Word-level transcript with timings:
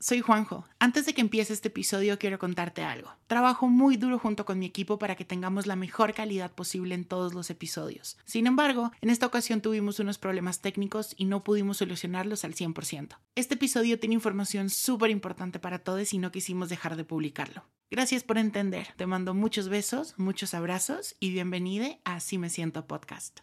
soy 0.00 0.20
Juanjo. 0.20 0.64
Antes 0.78 1.06
de 1.06 1.14
que 1.14 1.20
empiece 1.20 1.52
este 1.52 1.68
episodio 1.68 2.18
quiero 2.18 2.38
contarte 2.38 2.82
algo. 2.82 3.10
Trabajo 3.26 3.68
muy 3.68 3.96
duro 3.96 4.18
junto 4.18 4.44
con 4.44 4.58
mi 4.58 4.66
equipo 4.66 4.98
para 4.98 5.16
que 5.16 5.24
tengamos 5.24 5.66
la 5.66 5.76
mejor 5.76 6.14
calidad 6.14 6.52
posible 6.52 6.94
en 6.94 7.04
todos 7.04 7.34
los 7.34 7.50
episodios. 7.50 8.16
Sin 8.24 8.46
embargo, 8.46 8.92
en 9.00 9.10
esta 9.10 9.26
ocasión 9.26 9.60
tuvimos 9.60 10.00
unos 10.00 10.18
problemas 10.18 10.60
técnicos 10.60 11.14
y 11.16 11.24
no 11.24 11.44
pudimos 11.44 11.76
solucionarlos 11.76 12.44
al 12.44 12.54
100%. 12.54 13.18
Este 13.34 13.54
episodio 13.54 13.98
tiene 13.98 14.14
información 14.14 14.70
súper 14.70 15.10
importante 15.10 15.58
para 15.58 15.78
todos 15.78 16.12
y 16.12 16.18
no 16.18 16.32
quisimos 16.32 16.68
dejar 16.68 16.96
de 16.96 17.04
publicarlo. 17.04 17.64
Gracias 17.90 18.24
por 18.24 18.38
entender. 18.38 18.88
Te 18.96 19.06
mando 19.06 19.34
muchos 19.34 19.68
besos, 19.68 20.14
muchos 20.18 20.54
abrazos 20.54 21.16
y 21.20 21.30
bienvenida 21.30 21.98
a 22.04 22.14
Así 22.16 22.38
me 22.38 22.48
siento 22.48 22.86
podcast. 22.86 23.40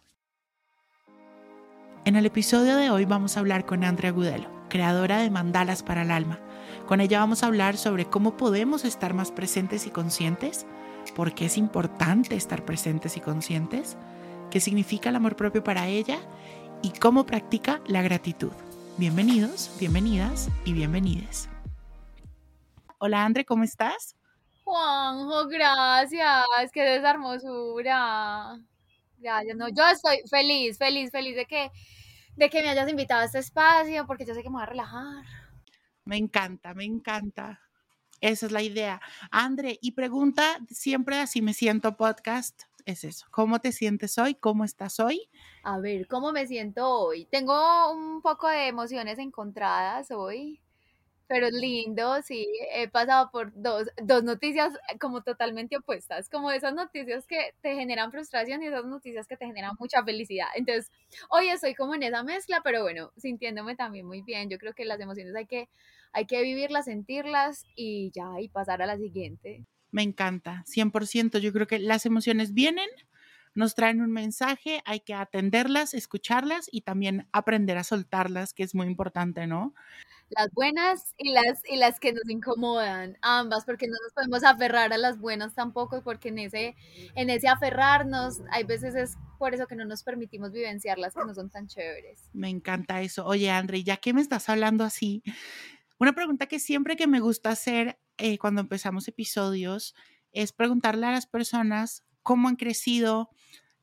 En 2.04 2.16
el 2.16 2.26
episodio 2.26 2.76
de 2.76 2.90
hoy 2.90 3.04
vamos 3.04 3.36
a 3.36 3.40
hablar 3.40 3.64
con 3.64 3.84
Andrea 3.84 4.10
Gudelo, 4.10 4.50
creadora 4.72 5.18
de 5.18 5.28
Mandalas 5.28 5.82
para 5.82 6.00
el 6.00 6.10
Alma. 6.10 6.40
Con 6.88 7.02
ella 7.02 7.18
vamos 7.18 7.42
a 7.42 7.46
hablar 7.46 7.76
sobre 7.76 8.06
cómo 8.06 8.38
podemos 8.38 8.86
estar 8.86 9.12
más 9.12 9.30
presentes 9.30 9.86
y 9.86 9.90
conscientes, 9.90 10.64
por 11.14 11.34
qué 11.34 11.44
es 11.44 11.58
importante 11.58 12.36
estar 12.36 12.64
presentes 12.64 13.18
y 13.18 13.20
conscientes, 13.20 13.98
qué 14.50 14.60
significa 14.60 15.10
el 15.10 15.16
amor 15.16 15.36
propio 15.36 15.62
para 15.62 15.88
ella 15.88 16.20
y 16.80 16.88
cómo 16.98 17.26
practica 17.26 17.82
la 17.86 18.00
gratitud. 18.00 18.52
Bienvenidos, 18.96 19.70
bienvenidas 19.78 20.48
y 20.64 20.72
bienvenides. 20.72 21.50
Hola 22.96 23.26
Andre, 23.26 23.44
¿cómo 23.44 23.64
estás? 23.64 24.16
Juanjo, 24.64 25.48
gracias, 25.48 26.72
qué 26.72 26.82
deshermosura. 26.82 28.58
Gracias, 29.18 29.54
no, 29.54 29.68
yo 29.68 29.86
estoy 29.86 30.22
feliz, 30.30 30.78
feliz, 30.78 31.10
feliz 31.10 31.36
de 31.36 31.44
que, 31.44 31.70
de 32.36 32.50
que 32.50 32.62
me 32.62 32.68
hayas 32.68 32.88
invitado 32.88 33.22
a 33.22 33.24
este 33.24 33.38
espacio, 33.38 34.06
porque 34.06 34.24
yo 34.24 34.34
sé 34.34 34.42
que 34.42 34.48
me 34.48 34.54
voy 34.54 34.62
a 34.62 34.66
relajar. 34.66 35.24
Me 36.04 36.16
encanta, 36.16 36.74
me 36.74 36.84
encanta. 36.84 37.60
Esa 38.20 38.46
es 38.46 38.52
la 38.52 38.62
idea. 38.62 39.00
Andre, 39.30 39.78
y 39.82 39.92
pregunta 39.92 40.58
siempre 40.68 41.18
así 41.18 41.42
me 41.42 41.54
siento 41.54 41.96
podcast, 41.96 42.62
es 42.84 43.04
eso. 43.04 43.26
¿Cómo 43.30 43.60
te 43.60 43.72
sientes 43.72 44.16
hoy? 44.18 44.34
¿Cómo 44.34 44.64
estás 44.64 45.00
hoy? 45.00 45.28
A 45.64 45.78
ver, 45.78 46.06
¿cómo 46.06 46.32
me 46.32 46.46
siento 46.46 46.88
hoy? 46.88 47.26
Tengo 47.26 47.92
un 47.92 48.22
poco 48.22 48.48
de 48.48 48.68
emociones 48.68 49.18
encontradas 49.18 50.10
hoy 50.10 50.62
pero 51.32 51.48
lindo, 51.48 52.20
sí, 52.20 52.46
he 52.74 52.88
pasado 52.88 53.30
por 53.30 53.52
dos, 53.54 53.88
dos 54.02 54.22
noticias 54.22 54.74
eh, 54.92 54.98
como 54.98 55.22
totalmente 55.22 55.78
opuestas, 55.78 56.28
como 56.28 56.50
esas 56.50 56.74
noticias 56.74 57.26
que 57.26 57.54
te 57.62 57.74
generan 57.74 58.12
frustración 58.12 58.62
y 58.62 58.66
esas 58.66 58.84
noticias 58.84 59.26
que 59.26 59.38
te 59.38 59.46
generan 59.46 59.74
mucha 59.80 60.04
felicidad. 60.04 60.48
Entonces, 60.54 60.90
hoy 61.30 61.48
estoy 61.48 61.74
como 61.74 61.94
en 61.94 62.02
esa 62.02 62.22
mezcla, 62.22 62.60
pero 62.62 62.82
bueno, 62.82 63.12
sintiéndome 63.16 63.76
también 63.76 64.06
muy 64.06 64.20
bien. 64.20 64.50
Yo 64.50 64.58
creo 64.58 64.74
que 64.74 64.84
las 64.84 65.00
emociones 65.00 65.34
hay 65.34 65.46
que, 65.46 65.70
hay 66.12 66.26
que 66.26 66.42
vivirlas, 66.42 66.84
sentirlas 66.84 67.64
y 67.74 68.10
ya, 68.10 68.38
y 68.38 68.50
pasar 68.50 68.82
a 68.82 68.86
la 68.86 68.98
siguiente. 68.98 69.64
Me 69.90 70.02
encanta, 70.02 70.64
100%. 70.66 71.38
Yo 71.38 71.54
creo 71.54 71.66
que 71.66 71.78
las 71.78 72.04
emociones 72.04 72.52
vienen, 72.52 72.90
nos 73.54 73.74
traen 73.74 74.00
un 74.00 74.12
mensaje, 74.12 74.82
hay 74.84 75.00
que 75.00 75.14
atenderlas, 75.14 75.94
escucharlas 75.94 76.68
y 76.70 76.82
también 76.82 77.28
aprender 77.32 77.78
a 77.78 77.84
soltarlas, 77.84 78.54
que 78.54 78.62
es 78.62 78.74
muy 78.74 78.86
importante, 78.86 79.46
¿no? 79.46 79.74
Las 80.30 80.50
buenas 80.52 81.14
y 81.18 81.30
las, 81.30 81.60
y 81.68 81.76
las 81.76 82.00
que 82.00 82.12
nos 82.14 82.28
incomodan, 82.30 83.18
ambas, 83.20 83.66
porque 83.66 83.86
no 83.86 83.96
nos 84.02 84.14
podemos 84.14 84.44
aferrar 84.44 84.92
a 84.92 84.96
las 84.96 85.18
buenas 85.18 85.54
tampoco, 85.54 86.02
porque 86.02 86.30
en 86.30 86.38
ese, 86.38 86.74
en 87.14 87.28
ese 87.28 87.48
aferrarnos, 87.48 88.40
hay 88.50 88.64
veces 88.64 88.94
es 88.94 89.16
por 89.38 89.52
eso 89.52 89.66
que 89.66 89.76
no 89.76 89.84
nos 89.84 90.02
permitimos 90.02 90.52
vivenciar 90.52 90.98
las 90.98 91.14
que 91.14 91.24
no 91.26 91.34
son 91.34 91.50
tan 91.50 91.66
chéveres. 91.66 92.30
Me 92.32 92.48
encanta 92.48 93.02
eso. 93.02 93.26
Oye, 93.26 93.50
André, 93.50 93.82
ya 93.84 93.98
que 93.98 94.14
me 94.14 94.22
estás 94.22 94.48
hablando 94.48 94.84
así, 94.84 95.22
una 95.98 96.14
pregunta 96.14 96.46
que 96.46 96.58
siempre 96.58 96.96
que 96.96 97.06
me 97.06 97.20
gusta 97.20 97.50
hacer 97.50 97.98
eh, 98.16 98.38
cuando 98.38 98.62
empezamos 98.62 99.08
episodios 99.08 99.94
es 100.32 100.52
preguntarle 100.52 101.06
a 101.06 101.12
las 101.12 101.26
personas 101.26 102.04
cómo 102.22 102.48
han 102.48 102.56
crecido, 102.56 103.30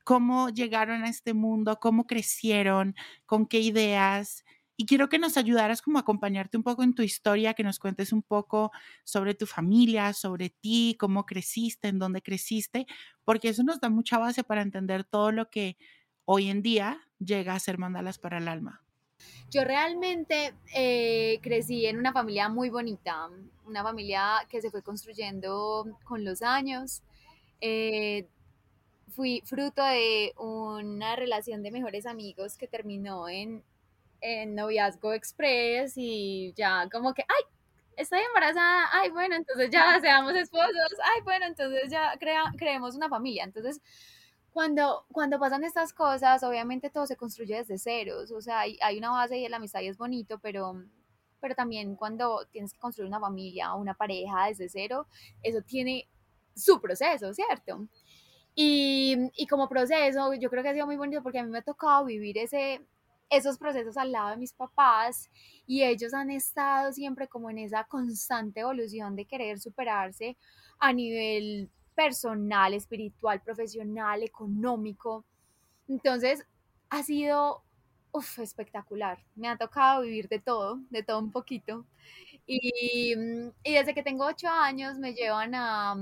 cómo 0.04 0.48
llegaron 0.50 1.04
a 1.04 1.08
este 1.08 1.34
mundo, 1.34 1.78
cómo 1.80 2.06
crecieron, 2.06 2.94
con 3.26 3.46
qué 3.46 3.60
ideas. 3.60 4.44
Y 4.76 4.86
quiero 4.86 5.08
que 5.08 5.18
nos 5.18 5.36
ayudaras 5.36 5.82
como 5.82 5.98
a 5.98 6.00
acompañarte 6.00 6.56
un 6.56 6.62
poco 6.62 6.82
en 6.82 6.94
tu 6.94 7.02
historia, 7.02 7.54
que 7.54 7.62
nos 7.62 7.78
cuentes 7.78 8.12
un 8.12 8.22
poco 8.22 8.72
sobre 9.04 9.34
tu 9.34 9.46
familia, 9.46 10.12
sobre 10.14 10.48
ti, 10.48 10.96
cómo 10.98 11.26
creciste, 11.26 11.88
en 11.88 11.98
dónde 11.98 12.22
creciste, 12.22 12.86
porque 13.24 13.50
eso 13.50 13.62
nos 13.62 13.80
da 13.80 13.90
mucha 13.90 14.18
base 14.18 14.42
para 14.42 14.62
entender 14.62 15.04
todo 15.04 15.32
lo 15.32 15.50
que 15.50 15.76
hoy 16.24 16.48
en 16.48 16.62
día 16.62 16.98
llega 17.18 17.54
a 17.54 17.60
ser 17.60 17.76
mandalas 17.76 18.18
para 18.18 18.38
el 18.38 18.48
alma. 18.48 18.82
Yo 19.50 19.64
realmente 19.64 20.54
eh, 20.74 21.40
crecí 21.42 21.86
en 21.86 21.98
una 21.98 22.12
familia 22.12 22.48
muy 22.48 22.70
bonita, 22.70 23.28
una 23.66 23.82
familia 23.82 24.46
que 24.48 24.62
se 24.62 24.70
fue 24.70 24.82
construyendo 24.82 25.98
con 26.04 26.24
los 26.24 26.40
años. 26.42 27.02
Eh, 27.60 28.28
fui 29.10 29.42
fruto 29.44 29.82
de 29.84 30.32
una 30.36 31.16
relación 31.16 31.62
de 31.62 31.70
mejores 31.70 32.06
amigos 32.06 32.56
que 32.56 32.68
terminó 32.68 33.28
en, 33.28 33.64
en 34.20 34.54
noviazgo 34.54 35.12
express 35.12 35.94
y 35.96 36.52
ya 36.56 36.88
como 36.90 37.14
que, 37.14 37.22
ay, 37.22 37.44
estoy 37.96 38.20
embarazada, 38.20 38.88
ay, 38.92 39.10
bueno, 39.10 39.36
entonces 39.36 39.70
ya 39.70 40.00
seamos 40.00 40.34
esposos, 40.34 40.92
ay, 41.04 41.22
bueno, 41.22 41.46
entonces 41.46 41.90
ya 41.90 42.16
crea, 42.18 42.44
creemos 42.56 42.96
una 42.96 43.08
familia. 43.08 43.44
Entonces, 43.44 43.80
cuando, 44.52 45.06
cuando 45.12 45.38
pasan 45.38 45.64
estas 45.64 45.92
cosas, 45.92 46.42
obviamente 46.42 46.90
todo 46.90 47.06
se 47.06 47.16
construye 47.16 47.56
desde 47.56 47.78
ceros, 47.78 48.30
o 48.32 48.40
sea, 48.40 48.60
hay, 48.60 48.78
hay 48.82 48.98
una 48.98 49.10
base 49.10 49.38
y 49.38 49.48
la 49.48 49.58
amistad 49.58 49.80
y 49.80 49.88
es 49.88 49.98
bonito, 49.98 50.38
pero, 50.40 50.82
pero 51.40 51.54
también 51.54 51.94
cuando 51.96 52.46
tienes 52.50 52.72
que 52.72 52.80
construir 52.80 53.08
una 53.08 53.20
familia 53.20 53.74
o 53.74 53.80
una 53.80 53.94
pareja 53.94 54.46
desde 54.46 54.68
cero, 54.68 55.06
eso 55.42 55.62
tiene 55.62 56.08
su 56.54 56.80
proceso, 56.80 57.32
¿cierto? 57.32 57.86
Y, 58.54 59.16
y, 59.36 59.46
como 59.46 59.68
proceso, 59.68 60.34
yo 60.34 60.50
creo 60.50 60.62
que 60.62 60.70
ha 60.70 60.74
sido 60.74 60.86
muy 60.86 60.96
bonito 60.96 61.22
porque 61.22 61.38
a 61.38 61.44
mí 61.44 61.50
me 61.50 61.58
ha 61.58 61.62
tocado 61.62 62.04
vivir 62.04 62.36
ese, 62.38 62.84
esos 63.30 63.58
procesos 63.58 63.96
al 63.96 64.12
lado 64.12 64.30
de 64.30 64.36
mis 64.36 64.52
papás 64.52 65.30
y 65.66 65.84
ellos 65.84 66.12
han 66.14 66.30
estado 66.30 66.92
siempre 66.92 67.28
como 67.28 67.48
en 67.48 67.58
esa 67.58 67.84
constante 67.84 68.60
evolución 68.60 69.14
de 69.16 69.24
querer 69.24 69.60
superarse 69.60 70.36
a 70.80 70.92
nivel 70.92 71.70
personal, 71.94 72.74
espiritual, 72.74 73.40
profesional, 73.40 74.22
económico. 74.22 75.24
Entonces, 75.88 76.44
ha 76.90 77.02
sido 77.02 77.62
uf, 78.12 78.38
espectacular. 78.40 79.18
Me 79.36 79.48
ha 79.48 79.56
tocado 79.56 80.02
vivir 80.02 80.28
de 80.28 80.40
todo, 80.40 80.80
de 80.90 81.02
todo 81.02 81.18
un 81.20 81.30
poquito. 81.30 81.86
Y, 82.46 83.14
y 83.62 83.72
desde 83.72 83.94
que 83.94 84.02
tengo 84.02 84.26
ocho 84.26 84.48
años 84.48 84.98
me 84.98 85.14
llevan 85.14 85.54
a 85.54 85.94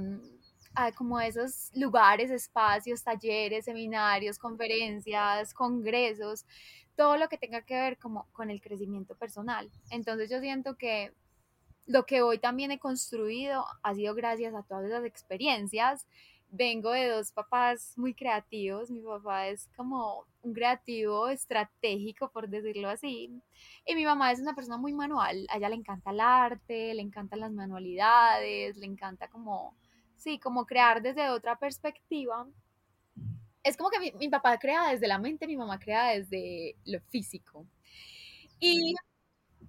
a 0.79 0.93
como 0.93 1.19
esos 1.19 1.71
lugares, 1.75 2.31
espacios, 2.31 3.03
talleres, 3.03 3.65
seminarios, 3.65 4.39
conferencias, 4.39 5.53
congresos, 5.53 6.47
todo 6.95 7.17
lo 7.17 7.29
que 7.29 7.37
tenga 7.37 7.63
que 7.63 7.75
ver 7.75 7.99
como 7.99 8.29
con 8.33 8.49
el 8.49 8.61
crecimiento 8.61 9.17
personal. 9.17 9.69
Entonces 9.91 10.31
yo 10.31 10.41
siento 10.41 10.77
que 10.77 11.13
lo 11.87 12.07
que 12.07 12.23
hoy 12.23 12.39
también 12.39 12.71
he 12.71 12.79
construido 12.79 13.65
ha 13.83 13.95
sido 13.95 14.15
gracias 14.15 14.55
a 14.55 14.63
todas 14.63 14.85
esas 14.85 15.05
experiencias. 15.05 16.07
Vengo 16.51 16.93
de 16.93 17.09
dos 17.09 17.33
papás 17.33 17.95
muy 17.97 18.15
creativos. 18.15 18.89
Mi 18.89 19.01
papá 19.01 19.49
es 19.49 19.69
como 19.77 20.27
un 20.43 20.53
creativo 20.53 21.29
estratégico, 21.29 22.31
por 22.31 22.49
decirlo 22.49 22.89
así. 22.89 23.33
Y 23.85 23.95
mi 23.97 24.05
mamá 24.05 24.31
es 24.31 24.39
una 24.39 24.55
persona 24.55 24.77
muy 24.77 24.93
manual. 24.93 25.45
A 25.51 25.57
ella 25.57 25.71
le 25.71 25.75
encanta 25.75 26.13
el 26.13 26.21
arte, 26.21 26.95
le 26.95 27.03
encantan 27.03 27.41
las 27.41 27.51
manualidades, 27.51 28.77
le 28.77 28.87
encanta 28.87 29.27
como, 29.29 29.75
sí, 30.19 30.38
como 30.38 30.67
crear 30.67 31.03
desde 31.03 31.31
otra 31.31 31.59
perspectiva. 31.59 32.47
Es 33.62 33.76
como 33.76 33.91
que 33.91 34.00
mi, 34.00 34.12
mi 34.12 34.29
papá 34.29 34.59
crea 34.59 34.88
desde 34.91 35.09
la 35.09 35.19
mente, 35.19 35.47
mi 35.47 35.56
mamá 35.56 35.79
crea 35.79 36.09
desde 36.09 36.76
lo 36.85 37.00
físico. 37.00 37.67
Y 38.61 38.94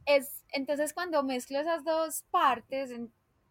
es, 0.05 0.43
entonces 0.51 0.93
cuando 0.93 1.23
mezclo 1.23 1.59
esas 1.59 1.83
dos 1.83 2.23
partes, 2.31 2.91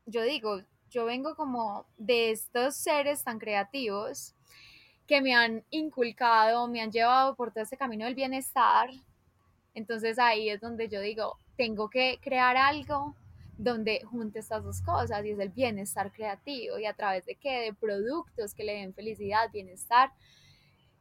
yo 0.07 0.23
digo, 0.23 0.63
yo 0.91 1.05
vengo 1.05 1.37
como 1.37 1.87
de 1.97 2.31
estos 2.31 2.77
seres 2.77 3.23
tan 3.23 3.39
creativos 3.39 4.35
que 5.07 5.21
me 5.21 5.35
han 5.35 5.65
inculcado, 5.71 6.69
me 6.69 6.81
han 6.81 6.93
llevado 6.93 7.35
por 7.35 7.51
todo 7.51 7.63
este 7.63 7.77
camino 7.77 8.05
del 8.05 8.15
bienestar. 8.15 8.91
Entonces 9.75 10.19
ahí 10.19 10.51
es 10.51 10.61
donde 10.61 10.89
yo 10.89 11.01
digo, 11.01 11.39
tengo 11.57 11.89
que 11.89 12.19
crear 12.21 12.57
algo 12.57 13.15
donde 13.59 14.01
junte 14.05 14.39
estas 14.39 14.65
dos 14.65 14.81
cosas 14.81 15.25
y 15.25 15.31
es 15.31 15.39
el 15.39 15.51
bienestar 15.51 16.13
creativo 16.13 16.79
y 16.79 16.87
a 16.87 16.95
través 16.95 17.27
de 17.27 17.35
qué, 17.35 17.61
de 17.61 17.75
productos 17.75 18.55
que 18.55 18.65
le 18.65 18.75
den 18.75 18.95
felicidad, 18.95 19.51
bienestar 19.53 20.13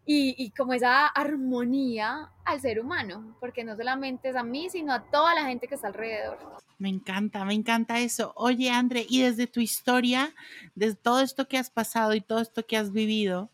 y, 0.10 0.52
como 0.52 0.74
esa 0.74 1.06
armonía 1.08 2.32
al 2.46 2.62
ser 2.62 2.80
humano, 2.80 3.36
porque 3.42 3.66
no 3.66 3.76
solamente 3.76 4.30
es 4.30 4.38
a 4.38 4.44
mí, 4.44 4.70
sino 4.70 4.94
a 4.94 5.04
toda 5.12 5.36
la 5.36 5.44
gente 5.44 5.68
que 5.68 5.76
está 5.76 5.88
alrededor. 5.88 6.38
Me 6.78 6.88
encanta, 6.88 7.44
me 7.44 7.54
encanta 7.54 8.00
eso. 8.00 8.32
Oye, 8.38 8.70
André, 8.70 9.06
y 9.10 9.24
desde 9.24 9.48
tu 9.48 9.60
historia, 9.60 10.34
desde 10.76 10.96
todo 10.96 11.20
esto 11.20 11.50
que 11.50 11.58
has 11.58 11.70
pasado 11.70 12.14
y 12.14 12.22
todo 12.22 12.40
esto 12.40 12.66
que 12.66 12.78
has 12.78 12.94
vivido, 12.94 13.52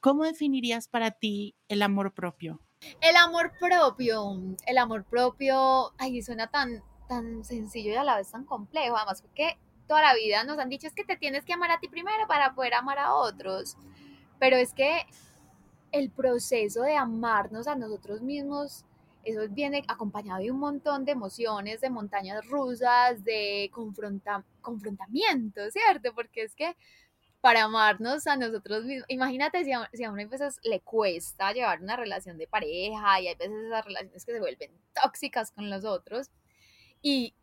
¿cómo 0.00 0.24
definirías 0.24 0.88
para 0.88 1.10
ti 1.10 1.56
el 1.68 1.82
amor 1.82 2.14
propio? 2.14 2.60
El 3.02 3.16
amor 3.16 3.52
propio, 3.60 4.40
el 4.66 4.78
amor 4.78 5.04
propio, 5.04 5.92
ay, 5.98 6.22
suena 6.22 6.46
tan, 6.46 6.82
tan 7.12 7.44
sencillo 7.44 7.92
y 7.92 7.96
a 7.96 8.04
la 8.04 8.16
vez 8.16 8.30
tan 8.30 8.46
complejo, 8.46 8.96
además 8.96 9.20
porque 9.20 9.58
toda 9.86 10.00
la 10.00 10.14
vida 10.14 10.44
nos 10.44 10.58
han 10.58 10.70
dicho 10.70 10.86
es 10.86 10.94
que 10.94 11.04
te 11.04 11.18
tienes 11.18 11.44
que 11.44 11.52
amar 11.52 11.70
a 11.70 11.78
ti 11.78 11.88
primero 11.88 12.26
para 12.26 12.54
poder 12.54 12.72
amar 12.72 12.98
a 12.98 13.14
otros, 13.14 13.76
pero 14.38 14.56
es 14.56 14.72
que 14.72 15.06
el 15.90 16.10
proceso 16.10 16.80
de 16.80 16.96
amarnos 16.96 17.68
a 17.68 17.74
nosotros 17.74 18.22
mismos, 18.22 18.86
eso 19.24 19.42
viene 19.50 19.84
acompañado 19.88 20.40
de 20.40 20.50
un 20.50 20.58
montón 20.58 21.04
de 21.04 21.12
emociones, 21.12 21.82
de 21.82 21.90
montañas 21.90 22.46
rusas, 22.46 23.22
de 23.24 23.70
confronta 23.74 24.42
confrontamiento, 24.62 25.70
¿cierto? 25.70 26.14
Porque 26.14 26.44
es 26.44 26.54
que 26.54 26.74
para 27.42 27.64
amarnos 27.64 28.26
a 28.26 28.36
nosotros 28.36 28.84
mismos, 28.84 29.04
imagínate 29.08 29.64
si 29.64 29.72
a, 29.72 29.90
si 29.92 30.04
a 30.04 30.10
uno 30.10 30.22
a 30.22 30.26
veces 30.26 30.60
le 30.62 30.80
cuesta 30.80 31.52
llevar 31.52 31.82
una 31.82 31.96
relación 31.96 32.38
de 32.38 32.46
pareja 32.46 33.20
y 33.20 33.28
hay 33.28 33.34
veces 33.34 33.64
esas 33.66 33.84
relaciones 33.84 34.24
que 34.24 34.32
se 34.32 34.40
vuelven 34.40 34.70
tóxicas 34.94 35.50
con 35.50 35.68
los 35.68 35.84
otros 35.84 36.30
y 37.02 37.34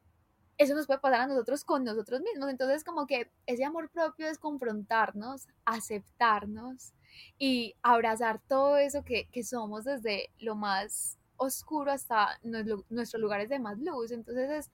eso 0.57 0.73
nos 0.73 0.87
puede 0.87 0.99
pasar 0.99 1.21
a 1.21 1.27
nosotros 1.27 1.63
con 1.63 1.83
nosotros 1.83 2.21
mismos. 2.21 2.49
Entonces 2.49 2.83
como 2.83 3.07
que 3.07 3.31
ese 3.45 3.63
amor 3.63 3.89
propio 3.89 4.27
es 4.27 4.37
confrontarnos, 4.37 5.47
aceptarnos, 5.65 6.93
y 7.37 7.75
abrazar 7.81 8.39
todo 8.47 8.77
eso 8.77 9.03
que, 9.03 9.27
que 9.31 9.43
somos 9.43 9.85
desde 9.85 10.29
lo 10.39 10.55
más 10.55 11.17
oscuro 11.37 11.91
hasta 11.91 12.39
nuestros 12.43 13.21
lugares 13.21 13.49
de 13.49 13.59
más 13.59 13.79
luz. 13.79 14.11
Entonces 14.11 14.49
es, 14.49 14.71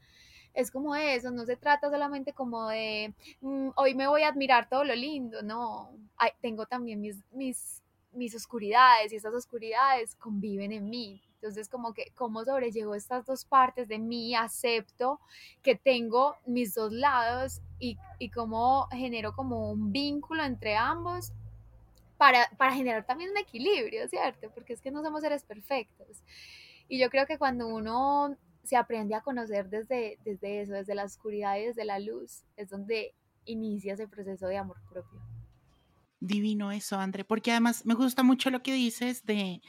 es 0.54 0.72
como 0.72 0.96
eso, 0.96 1.32
no 1.32 1.46
se 1.46 1.58
trata 1.58 1.90
solamente 1.90 2.34
como 2.34 2.68
de 2.70 3.14
mm, 3.42 3.70
hoy 3.76 3.96
me 3.96 4.08
voy 4.08 4.24
a 4.24 4.30
admirar 4.30 4.70
todo 4.70 4.84
lo 4.84 4.96
lindo, 4.96 5.42
no, 5.44 5.92
tengo 6.42 6.66
también 6.66 7.02
mis, 7.02 7.24
mis, 7.32 7.84
mis 8.16 8.36
oscuridades 8.36 9.14
y 9.14 9.18
esas 9.18 9.34
oscuridades 9.34 10.16
conviven 10.16 10.72
en 10.72 10.90
mí. 10.90 11.22
Entonces, 11.36 11.70
como 11.70 11.94
que, 11.94 12.12
¿cómo 12.16 12.44
sobrellevo 12.44 12.96
estas 12.96 13.26
dos 13.26 13.46
partes 13.46 13.88
de 13.88 14.00
mí? 14.00 14.34
Acepto 14.34 15.20
que 15.62 15.76
tengo 15.76 16.36
mis 16.46 16.74
dos 16.74 16.92
lados 16.92 17.62
y, 17.78 17.98
y 18.18 18.30
cómo 18.32 18.88
genero 18.92 19.34
como 19.34 19.70
un 19.72 19.92
vínculo 19.92 20.44
entre 20.44 20.76
ambos 20.76 21.34
para, 22.18 22.50
para 22.58 22.74
generar 22.74 23.06
también 23.06 23.32
un 23.32 23.38
equilibrio, 23.38 24.08
¿cierto? 24.08 24.50
Porque 24.54 24.74
es 24.74 24.82
que 24.82 24.92
no 24.92 25.04
somos 25.04 25.22
seres 25.22 25.44
perfectos. 25.44 26.24
Y 26.88 27.00
yo 27.00 27.10
creo 27.10 27.26
que 27.26 27.38
cuando 27.38 27.68
uno 27.68 28.36
se 28.64 28.76
aprende 28.76 29.16
a 29.16 29.22
conocer 29.22 29.70
desde, 29.70 30.18
desde 30.24 30.62
eso, 30.62 30.74
desde 30.74 30.96
la 30.96 31.04
oscuridad 31.04 31.58
y 31.58 31.66
desde 31.66 31.86
la 31.86 32.00
luz, 32.00 32.44
es 32.58 32.70
donde 32.70 33.14
inicia 33.46 33.94
ese 33.94 34.08
proceso 34.08 34.48
de 34.48 34.58
amor 34.58 34.78
propio. 34.90 35.22
Divino 36.20 36.72
eso, 36.72 36.98
André, 37.00 37.24
porque 37.26 37.52
además 37.52 37.86
me 37.86 37.94
gusta 37.94 38.24
mucho 38.24 38.50
lo 38.50 38.64
que 38.64 38.74
dices 38.74 39.26
de 39.26 39.62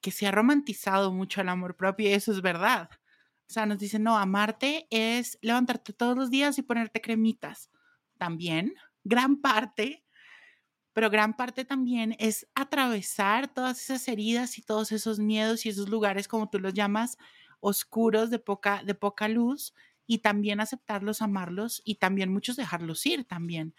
que 0.00 0.10
se 0.10 0.26
ha 0.26 0.30
romantizado 0.32 1.12
mucho 1.12 1.40
el 1.40 1.48
amor 1.48 1.76
propio 1.76 2.08
y 2.08 2.12
eso 2.12 2.32
es 2.32 2.42
verdad. 2.42 2.90
O 3.48 3.52
sea, 3.52 3.66
nos 3.66 3.78
dicen, 3.78 4.02
no, 4.02 4.18
amarte 4.18 4.86
es 4.90 5.38
levantarte 5.42 5.92
todos 5.92 6.16
los 6.16 6.30
días 6.30 6.58
y 6.58 6.62
ponerte 6.62 7.00
cremitas. 7.00 7.70
También, 8.18 8.74
gran 9.04 9.40
parte 9.40 10.04
pero 10.92 11.10
gran 11.10 11.36
parte 11.36 11.66
también 11.66 12.16
es 12.18 12.48
atravesar 12.54 13.48
todas 13.52 13.78
esas 13.82 14.08
heridas 14.08 14.56
y 14.56 14.62
todos 14.62 14.92
esos 14.92 15.18
miedos 15.18 15.66
y 15.66 15.68
esos 15.68 15.90
lugares, 15.90 16.26
como 16.26 16.48
tú 16.48 16.58
los 16.58 16.72
llamas, 16.72 17.18
oscuros, 17.60 18.30
de 18.30 18.38
poca, 18.38 18.82
de 18.82 18.94
poca 18.94 19.28
luz, 19.28 19.74
y 20.06 20.18
también 20.18 20.58
aceptarlos, 20.58 21.20
amarlos 21.20 21.82
y 21.84 21.96
también 21.96 22.32
muchos 22.32 22.56
dejarlos 22.56 23.04
ir 23.04 23.24
también. 23.26 23.74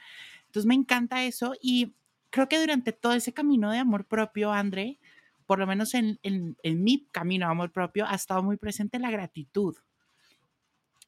Entonces 0.58 0.70
me 0.70 0.74
encanta 0.74 1.24
eso 1.24 1.54
y 1.62 1.94
creo 2.32 2.50
que 2.50 2.60
durante 2.60 2.92
todo 2.92 3.14
ese 3.14 3.32
camino 3.32 3.70
de 3.70 3.78
amor 3.78 4.06
propio, 4.06 4.52
André, 4.52 5.00
por 5.46 5.60
lo 5.60 5.68
menos 5.68 5.94
en, 5.94 6.20
en, 6.24 6.58
en 6.64 6.84
mi 6.84 7.06
camino 7.12 7.46
de 7.46 7.52
amor 7.52 7.72
propio, 7.72 8.08
ha 8.08 8.16
estado 8.16 8.42
muy 8.42 8.58
presente 8.58 8.98
la 8.98 9.12
gratitud. 9.12 9.76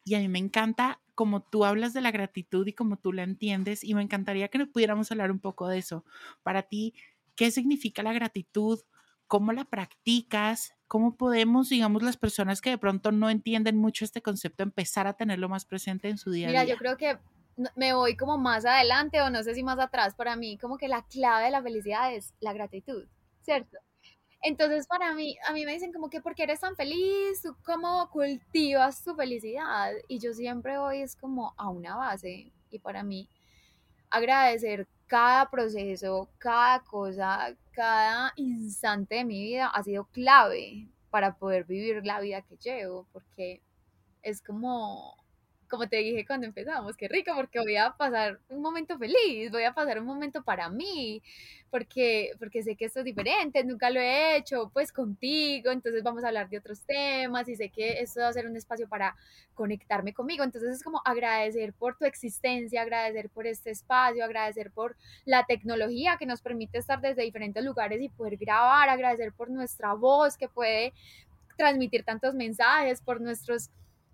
Y 0.06 0.14
a 0.14 0.20
mí 0.20 0.28
me 0.28 0.38
encanta 0.38 1.02
como 1.16 1.42
tú 1.42 1.66
hablas 1.66 1.94
de 1.94 2.02
la 2.02 2.12
gratitud 2.12 2.68
y 2.68 2.74
como 2.74 2.98
tú 2.98 3.12
la 3.12 3.24
entiendes, 3.24 3.84
y 3.84 3.96
me 3.96 4.04
encantaría 4.04 4.50
que 4.50 4.60
nos 4.60 4.68
pudiéramos 4.68 5.12
hablar 5.12 5.32
un 5.32 5.40
poco 5.40 5.68
de 5.68 5.80
eso. 5.80 6.06
Para 6.44 6.62
ti, 6.62 6.94
¿qué 7.36 7.50
significa 7.50 8.04
la 8.04 8.14
gratitud? 8.14 8.80
¿Cómo 9.26 9.52
la 9.52 9.66
practicas? 9.66 10.76
¿Cómo 10.88 11.18
podemos, 11.18 11.70
digamos, 11.70 12.04
las 12.04 12.18
personas 12.18 12.62
que 12.62 12.70
de 12.70 12.78
pronto 12.78 13.12
no 13.12 13.32
entienden 13.32 13.78
mucho 13.78 14.06
este 14.06 14.22
concepto, 14.22 14.62
empezar 14.62 15.08
a 15.08 15.14
tenerlo 15.14 15.50
más 15.50 15.66
presente 15.66 16.08
en 16.08 16.20
su 16.20 16.30
día 16.30 16.50
a 16.50 16.52
día? 16.52 16.62
Mira, 16.62 16.72
yo 16.72 16.78
creo 16.78 16.98
que 16.98 17.18
me 17.76 17.94
voy 17.94 18.16
como 18.16 18.38
más 18.38 18.66
adelante 18.66 19.22
o 19.22 19.30
no 19.30 19.44
sé 19.44 19.56
si 19.56 19.64
más 19.64 19.80
atrás. 19.80 20.16
Para 20.16 20.36
mí, 20.36 20.58
como 20.58 20.78
que 20.78 20.88
la 20.88 21.04
clave 21.04 21.46
de 21.46 21.52
la 21.52 21.62
felicidad 21.62 22.14
es 22.14 22.34
la 22.40 22.54
gratitud, 22.54 23.06
¿cierto? 23.42 23.78
Entonces, 24.42 24.88
para 24.88 25.14
mí, 25.14 25.38
a 25.48 25.54
mí 25.54 25.66
me 25.66 25.74
dicen 25.74 25.92
como 25.92 26.10
que, 26.10 26.22
¿por 26.22 26.34
qué 26.34 26.44
eres 26.44 26.62
tan 26.62 26.76
feliz? 26.76 27.42
¿Tú 27.42 27.56
cómo 27.66 28.10
cultivas 28.10 29.04
tu 29.04 29.14
felicidad? 29.16 29.92
Y 30.08 30.20
yo 30.20 30.34
siempre 30.34 30.78
voy 30.78 31.02
es 31.02 31.16
como 31.16 31.54
a 31.58 31.70
una 31.70 31.98
base. 31.98 32.52
Y 32.70 32.80
para 32.80 33.04
mí, 33.04 33.30
agradecer 34.10 34.88
cada 35.08 35.50
proceso, 35.50 36.30
cada 36.38 36.82
cosa, 36.84 37.56
cada 37.72 38.32
instante 38.38 39.16
de 39.16 39.26
mi 39.26 39.42
vida 39.42 39.68
ha 39.68 39.84
sido 39.84 40.06
clave 40.06 40.88
para 41.10 41.36
poder 41.38 41.66
vivir 41.66 42.06
la 42.06 42.22
vida 42.22 42.42
que 42.42 42.58
llevo, 42.58 43.08
porque 43.12 43.62
es 44.22 44.42
como 44.42 45.16
como 45.70 45.88
te 45.88 45.98
dije 45.98 46.26
cuando 46.26 46.48
empezamos, 46.48 46.98
qué 46.98 47.08
rico, 47.08 47.32
porque 47.36 47.60
voy 47.60 47.78
a 47.78 47.92
pasar 47.92 48.40
un 48.50 48.62
momento 48.62 48.98
feliz, 48.98 49.52
voy 49.52 49.64
a 49.64 49.74
pasar 49.74 50.00
un 50.00 50.06
momento 50.06 50.44
para 50.44 50.70
mí, 50.70 51.22
porque, 51.70 52.32
porque 52.40 52.64
sé 52.64 52.76
que 52.76 52.86
esto 52.86 53.00
es 53.00 53.06
diferente, 53.06 53.64
nunca 53.64 53.90
lo 53.90 54.00
he 54.00 54.36
hecho, 54.36 54.72
pues 54.74 54.92
contigo, 54.92 55.72
entonces 55.72 56.02
vamos 56.04 56.24
a 56.24 56.30
hablar 56.30 56.50
de 56.50 56.58
otros 56.58 56.82
temas 56.82 57.48
y 57.48 57.56
sé 57.56 57.70
que 57.70 58.02
esto 58.02 58.22
va 58.22 58.30
a 58.30 58.34
ser 58.34 58.48
un 58.48 58.58
espacio 58.58 58.90
para 58.90 59.16
conectarme 59.54 60.14
conmigo, 60.14 60.44
entonces 60.44 60.76
es 60.76 60.84
como 60.84 61.02
agradecer 61.06 61.74
por 61.74 61.96
tu 61.96 62.06
existencia, 62.06 62.82
agradecer 62.82 63.30
por 63.30 63.46
este 63.46 63.70
espacio, 63.70 64.26
agradecer 64.26 64.72
por 64.72 64.96
la 65.26 65.46
tecnología 65.46 66.18
que 66.18 66.26
nos 66.26 66.42
permite 66.42 66.80
estar 66.80 67.00
desde 67.00 67.22
diferentes 67.22 67.64
lugares 67.64 68.02
y 68.02 68.10
poder 68.10 68.38
grabar, 68.38 68.90
agradecer 68.90 69.34
por 69.34 69.50
nuestra 69.50 69.94
voz 69.94 70.36
que 70.36 70.50
puede 70.50 70.94
transmitir 71.58 72.04
tantos 72.04 72.34
mensajes, 72.34 73.02
por 73.02 73.22
nuestros 73.22 73.70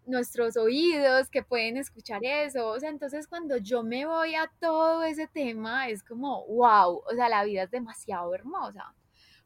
nuestros 0.07 0.57
oídos 0.57 1.29
que 1.29 1.43
pueden 1.43 1.77
escuchar 1.77 2.23
eso. 2.23 2.69
O 2.69 2.79
sea, 2.79 2.89
entonces 2.89 3.27
cuando 3.27 3.57
yo 3.57 3.83
me 3.83 4.05
voy 4.05 4.35
a 4.35 4.51
todo 4.59 5.03
ese 5.03 5.27
tema, 5.27 5.89
es 5.89 6.03
como, 6.03 6.45
wow, 6.47 7.01
o 7.05 7.15
sea, 7.15 7.29
la 7.29 7.43
vida 7.43 7.63
es 7.63 7.71
demasiado 7.71 8.33
hermosa, 8.33 8.93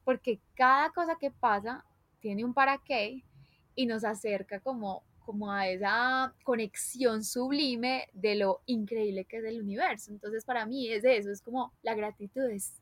porque 0.04 0.40
cada 0.56 0.92
cosa 0.92 1.18
que 1.20 1.32
pasa 1.32 1.86
tiene 2.20 2.44
un 2.44 2.54
para 2.54 2.78
qué 2.80 3.24
y 3.76 3.86
nos 3.86 4.04
acerca 4.04 4.60
como, 4.60 5.04
como 5.20 5.52
a 5.52 5.68
esa 5.68 6.34
conexión 6.44 7.24
sublime 7.24 8.08
de 8.14 8.36
lo 8.36 8.62
increíble 8.66 9.26
que 9.26 9.38
es 9.38 9.46
el 9.46 9.62
universo. 9.62 10.12
Entonces 10.12 10.46
para 10.46 10.66
mí 10.66 10.92
es 10.92 11.04
eso, 11.04 11.32
es 11.32 11.42
como 11.42 11.74
la 11.82 11.96
gratitud 11.96 12.50
es 12.50 12.80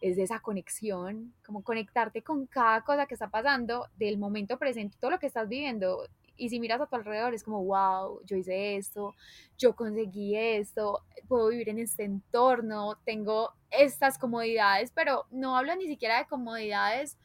es 0.00 0.18
esa 0.18 0.40
conexión, 0.40 1.34
como 1.44 1.62
conectarte 1.62 2.22
con 2.22 2.46
cada 2.46 2.82
cosa 2.82 3.06
que 3.06 3.14
está 3.14 3.30
pasando 3.30 3.86
del 3.96 4.18
momento 4.18 4.58
presente, 4.58 4.96
todo 5.00 5.10
lo 5.10 5.18
que 5.18 5.26
estás 5.26 5.48
viviendo 5.48 6.06
Y 6.36 6.48
si 6.50 6.60
miras 6.60 6.80
a 6.80 6.86
tu 6.86 6.96
alrededor 6.96 7.34
es 7.34 7.42
como, 7.44 7.64
wow, 7.64 8.20
yo 8.24 8.36
hice 8.36 8.76
esto, 8.76 9.14
yo 9.58 9.74
conseguí 9.76 10.36
esto, 10.36 11.02
puedo 11.28 11.48
vivir 11.48 11.68
en 11.70 11.78
este 11.78 12.04
entorno, 12.04 12.96
tengo 13.04 13.52
estas 13.70 14.18
comodidades, 14.18 14.90
pero 14.94 15.26
no 15.30 15.56
hablo 15.56 15.74
ni 15.76 15.86
siquiera 15.86 16.18
de 16.18 16.26
comodidades 16.26 17.16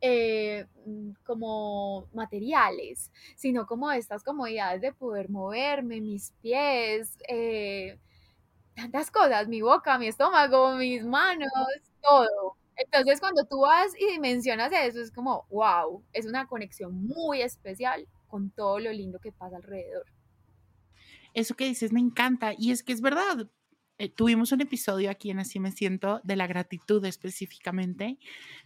eh, 0.00 0.66
como 1.24 2.08
materiales, 2.12 3.12
sino 3.36 3.66
como 3.66 3.90
estas 3.92 4.24
comodidades 4.24 4.80
de 4.82 4.92
poder 4.92 5.30
moverme, 5.30 6.00
mis 6.00 6.32
pies, 6.42 7.16
eh, 7.28 7.98
tantas 8.74 9.10
cosas, 9.10 9.48
mi 9.48 9.62
boca, 9.62 9.98
mi 9.98 10.08
estómago, 10.08 10.74
mis 10.76 11.04
manos, 11.04 11.50
todo. 12.02 12.56
Entonces, 12.76 13.20
cuando 13.20 13.44
tú 13.44 13.60
vas 13.60 13.92
y 13.98 14.06
dimensionas 14.12 14.72
eso, 14.72 15.00
es 15.00 15.12
como, 15.12 15.46
wow, 15.50 16.02
es 16.12 16.26
una 16.26 16.46
conexión 16.46 16.94
muy 17.06 17.42
especial 17.42 18.08
con 18.32 18.50
todo 18.50 18.78
lo 18.78 18.90
lindo 18.90 19.18
que 19.20 19.30
pasa 19.30 19.56
alrededor. 19.56 20.06
Eso 21.34 21.54
que 21.54 21.66
dices 21.66 21.92
me 21.92 22.00
encanta 22.00 22.54
y 22.56 22.70
es 22.70 22.82
que 22.82 22.92
es 22.92 23.02
verdad. 23.02 23.48
Eh, 23.98 24.08
tuvimos 24.08 24.52
un 24.52 24.62
episodio 24.62 25.10
aquí 25.10 25.30
en 25.30 25.38
Así 25.38 25.60
me 25.60 25.70
siento 25.70 26.20
de 26.24 26.34
la 26.36 26.46
gratitud 26.46 27.04
específicamente 27.04 28.18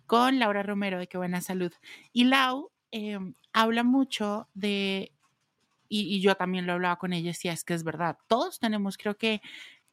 con 0.07 0.39
Laura 0.39 0.63
Romero 0.63 1.01
de 1.01 1.09
Qué 1.09 1.19
Buena 1.19 1.41
Salud. 1.41 1.73
Y 2.13 2.25
Lau 2.25 2.71
em, 2.93 3.35
habla 3.53 3.83
mucho 3.83 4.49
de, 4.55 5.13
y, 5.89 6.15
y, 6.15 6.21
yo 6.21 6.37
también 6.37 6.67
lo 6.67 6.75
hablaba 6.75 6.97
con 6.97 7.13
ella, 7.13 7.31
decía, 7.31 7.53
es 7.53 7.65
que 7.65 7.75
es 7.75 7.83
verdad, 7.83 8.17
todos 8.29 8.61
tenemos 8.61 8.97
creo 8.97 9.19
que 9.19 9.43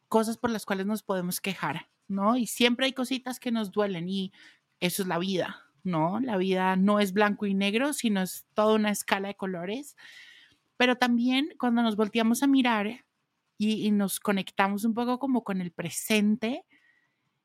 cosas 0.08 0.38
por 0.38 0.50
las 0.50 0.64
cuales 0.64 0.86
nos 0.86 1.02
podemos 1.02 1.40
quejar 1.40 1.88
¿no? 2.08 2.36
Y 2.36 2.46
siempre 2.46 2.86
hay 2.86 2.92
cositas 2.92 3.40
que 3.40 3.50
nos 3.50 3.72
duelen 3.72 4.08
y 4.08 4.32
eso 4.80 5.02
es 5.02 5.08
la 5.08 5.18
vida, 5.18 5.63
¿no? 5.84 6.20
La 6.20 6.36
vida 6.36 6.76
no 6.76 7.00
es 7.00 7.12
blanco 7.12 7.46
y 7.46 7.54
negro, 7.54 7.92
sino 7.92 8.22
es 8.22 8.46
toda 8.54 8.74
una 8.74 8.90
escala 8.90 9.28
de 9.28 9.36
colores. 9.36 9.96
Pero 10.76 10.96
también 10.96 11.50
cuando 11.58 11.82
nos 11.82 11.96
volteamos 11.96 12.42
a 12.42 12.46
mirar 12.46 13.04
y, 13.58 13.86
y 13.86 13.90
nos 13.90 14.18
conectamos 14.20 14.84
un 14.84 14.94
poco 14.94 15.18
como 15.18 15.44
con 15.44 15.60
el 15.60 15.70
presente 15.70 16.64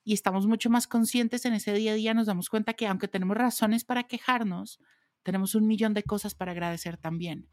y 0.04 0.14
estamos 0.14 0.48
mucho 0.48 0.70
más 0.70 0.88
conscientes 0.88 1.46
en 1.46 1.54
ese 1.54 1.74
día 1.74 1.92
a 1.92 1.96
día, 1.96 2.14
nos 2.14 2.28
damos 2.28 2.50
cuenta 2.50 2.74
que 2.74 2.88
aunque 2.88 3.08
tenemos 3.08 3.38
razones 3.38 3.84
para 3.84 4.06
quejarnos, 4.06 4.80
tenemos 5.22 5.54
un 5.54 5.68
millón 5.68 5.94
de 5.94 6.04
cosas 6.04 6.34
para 6.34 6.54
agradecer 6.54 6.98
también 6.98 7.48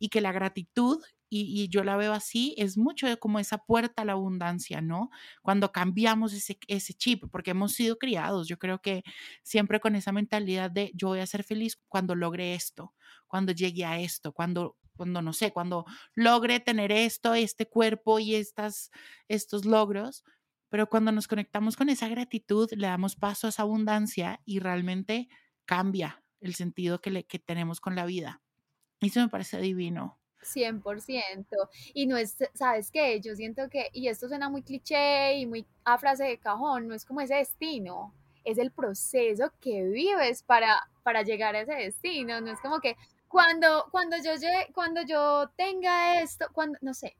y 0.00 0.08
que 0.08 0.20
la 0.20 0.32
gratitud, 0.32 1.00
y, 1.28 1.68
yo 1.68 1.84
la 1.84 1.96
veo 1.96 2.12
así, 2.12 2.56
es 2.58 2.76
mucho 2.76 3.06
como 3.20 3.38
esa 3.38 3.58
puerta 3.58 4.02
a 4.02 4.04
la 4.04 4.12
abundancia, 4.14 4.80
¿no? 4.80 5.10
Cuando 5.42 5.70
cambiamos 5.70 6.32
ese, 6.32 6.58
ese 6.66 6.92
chip, 6.94 7.24
porque 7.30 7.52
hemos 7.52 7.74
sido 7.74 7.98
criados, 7.98 8.48
yo 8.48 8.58
creo 8.58 8.80
que 8.80 9.04
siempre 9.44 9.78
con 9.78 9.94
esa 9.94 10.10
mentalidad 10.10 10.72
de 10.72 10.90
yo 10.94 11.08
voy 11.08 11.20
a 11.20 11.26
ser 11.26 11.44
feliz 11.44 11.80
cuando 11.88 12.16
logre 12.16 12.54
esto, 12.54 12.94
cuando 13.28 13.52
llegue 13.52 13.84
a 13.84 14.00
esto, 14.00 14.32
cuando 14.32 14.76
cuando 14.96 15.22
no 15.22 15.32
sé, 15.32 15.50
cuando 15.50 15.86
logre 16.14 16.60
tener 16.60 16.92
esto, 16.92 17.32
este 17.32 17.66
cuerpo 17.66 18.18
y 18.18 18.34
estas, 18.34 18.90
estos 19.28 19.64
logros, 19.64 20.24
pero 20.68 20.90
cuando 20.90 21.10
nos 21.10 21.26
conectamos 21.26 21.76
con 21.76 21.88
esa 21.88 22.06
gratitud, 22.08 22.68
le 22.72 22.86
damos 22.86 23.16
paso 23.16 23.46
a 23.46 23.50
esa 23.50 23.62
abundancia 23.62 24.42
y 24.44 24.58
realmente 24.58 25.28
cambia 25.64 26.22
el 26.40 26.54
sentido 26.54 27.00
que, 27.00 27.10
le, 27.10 27.24
que 27.24 27.38
tenemos 27.38 27.80
con 27.80 27.94
la 27.94 28.04
vida. 28.04 28.42
Eso 29.00 29.20
me 29.20 29.28
parece 29.28 29.58
divino. 29.60 30.18
100%. 30.42 31.46
Y 31.94 32.06
no 32.06 32.16
es, 32.16 32.36
¿sabes 32.54 32.90
qué? 32.90 33.20
Yo 33.20 33.34
siento 33.34 33.68
que, 33.68 33.88
y 33.92 34.08
esto 34.08 34.28
suena 34.28 34.48
muy 34.48 34.62
cliché 34.62 35.38
y 35.38 35.46
muy 35.46 35.66
a 35.84 35.98
frase 35.98 36.24
de 36.24 36.38
cajón, 36.38 36.88
no 36.88 36.94
es 36.94 37.04
como 37.04 37.20
ese 37.20 37.34
destino, 37.34 38.14
es 38.44 38.58
el 38.58 38.70
proceso 38.70 39.52
que 39.60 39.84
vives 39.84 40.42
para, 40.42 40.88
para 41.02 41.22
llegar 41.22 41.54
a 41.54 41.60
ese 41.60 41.74
destino. 41.74 42.40
No 42.40 42.52
es 42.52 42.60
como 42.60 42.80
que 42.80 42.96
cuando, 43.28 43.86
cuando, 43.90 44.16
yo, 44.16 44.32
cuando 44.74 45.02
yo 45.02 45.50
tenga 45.56 46.20
esto, 46.20 46.46
cuando, 46.52 46.78
no 46.82 46.94
sé, 46.94 47.16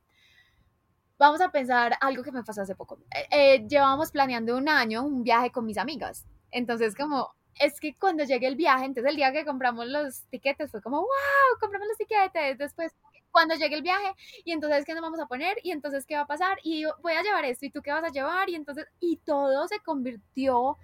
vamos 1.18 1.40
a 1.40 1.50
pensar 1.50 1.92
algo 2.00 2.22
que 2.22 2.32
me 2.32 2.42
pasó 2.42 2.62
hace 2.62 2.74
poco. 2.74 2.98
Eh, 3.14 3.26
eh, 3.30 3.66
llevamos 3.68 4.10
planeando 4.10 4.56
un 4.56 4.68
año 4.68 5.04
un 5.04 5.22
viaje 5.22 5.50
con 5.50 5.66
mis 5.66 5.78
amigas. 5.78 6.26
Entonces, 6.50 6.96
como 6.96 7.34
es 7.58 7.80
que 7.80 7.94
cuando 7.94 8.24
llegue 8.24 8.46
el 8.46 8.56
viaje, 8.56 8.84
entonces 8.84 9.10
el 9.10 9.16
día 9.16 9.32
que 9.32 9.44
compramos 9.44 9.86
los 9.86 10.22
tiquetes 10.30 10.70
fue 10.70 10.80
como, 10.82 10.98
wow, 10.98 11.58
compramos 11.60 11.88
los 11.88 11.98
tiquetes. 11.98 12.58
Después, 12.58 12.92
cuando 13.30 13.54
llegue 13.54 13.76
el 13.76 13.82
viaje, 13.82 14.12
y 14.44 14.52
entonces, 14.52 14.84
¿qué 14.84 14.92
nos 14.94 15.02
vamos 15.02 15.20
a 15.20 15.26
poner? 15.26 15.58
Y 15.62 15.70
entonces, 15.70 16.06
¿qué 16.06 16.16
va 16.16 16.22
a 16.22 16.26
pasar? 16.26 16.58
Y 16.62 16.84
voy 17.02 17.12
a 17.12 17.22
llevar 17.22 17.44
esto, 17.44 17.66
¿y 17.66 17.70
tú 17.70 17.82
qué 17.82 17.92
vas 17.92 18.04
a 18.04 18.08
llevar? 18.08 18.48
Y 18.48 18.54
entonces, 18.54 18.86
y 18.98 19.16
todo 19.18 19.68
se 19.68 19.80
convirtió 19.80 20.78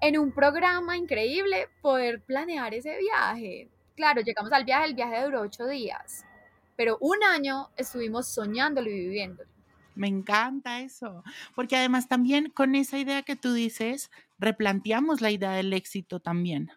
en 0.00 0.18
un 0.18 0.32
programa 0.32 0.96
increíble 0.96 1.68
poder 1.80 2.22
planear 2.22 2.74
ese 2.74 2.98
viaje. 2.98 3.68
Claro, 3.94 4.20
llegamos 4.20 4.52
al 4.52 4.64
viaje, 4.64 4.86
el 4.86 4.94
viaje 4.94 5.22
duró 5.22 5.42
ocho 5.42 5.66
días, 5.66 6.24
pero 6.76 6.98
un 7.00 7.22
año 7.22 7.68
estuvimos 7.76 8.26
soñándolo 8.26 8.88
y 8.88 8.94
viviéndolo. 8.94 9.48
Me 9.94 10.08
encanta 10.08 10.80
eso, 10.80 11.22
porque 11.54 11.76
además 11.76 12.08
también 12.08 12.50
con 12.50 12.74
esa 12.74 12.98
idea 12.98 13.22
que 13.22 13.36
tú 13.36 13.52
dices, 13.52 14.10
replanteamos 14.42 15.20
la 15.20 15.30
idea 15.30 15.52
del 15.52 15.72
éxito 15.72 16.20
también, 16.20 16.70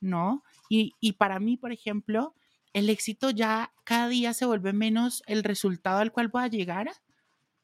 ¿no? 0.00 0.44
Y, 0.68 0.94
y, 1.00 1.14
para 1.14 1.40
mí, 1.40 1.56
por 1.56 1.72
ejemplo, 1.72 2.34
el 2.72 2.90
éxito 2.90 3.30
ya 3.30 3.72
cada 3.84 4.08
día 4.08 4.34
se 4.34 4.46
vuelve 4.46 4.72
menos 4.72 5.22
el 5.26 5.42
resultado 5.42 5.98
al 5.98 6.12
cual 6.12 6.28
voy 6.28 6.44
a 6.44 6.48
llegar, 6.48 6.90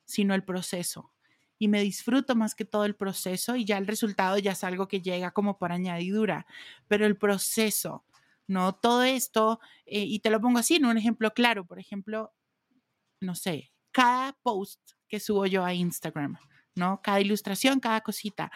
sino 0.04 0.34
el 0.34 0.44
proceso. 0.44 1.12
Y 1.58 1.68
me 1.68 1.82
disfruto 1.82 2.34
más 2.34 2.54
que 2.54 2.64
todo 2.64 2.84
el 2.84 2.96
proceso 2.96 3.56
y 3.56 3.64
ya 3.64 3.78
el 3.78 3.86
resultado 3.86 4.38
ya 4.38 4.52
es 4.52 4.64
algo 4.64 4.88
que 4.88 5.00
llega 5.00 5.30
como 5.30 5.58
por 5.58 5.72
añadidura, 5.72 6.46
pero 6.88 7.06
el 7.06 7.16
proceso, 7.16 8.04
¿no? 8.46 8.74
Todo 8.74 9.02
esto, 9.02 9.60
eh, 9.86 10.04
y 10.04 10.18
te 10.20 10.30
lo 10.30 10.40
pongo 10.40 10.58
así 10.58 10.76
en 10.76 10.86
un 10.86 10.98
ejemplo 10.98 11.32
claro, 11.32 11.64
por 11.64 11.78
ejemplo, 11.78 12.32
no 13.20 13.34
sé, 13.34 13.72
cada 13.92 14.32
post 14.42 14.80
que 15.08 15.20
subo 15.20 15.46
yo 15.46 15.64
a 15.64 15.72
Instagram, 15.72 16.36
¿no? 16.74 17.00
Cada 17.02 17.20
ilustración, 17.20 17.80
cada 17.80 18.00
cosita. 18.00 18.50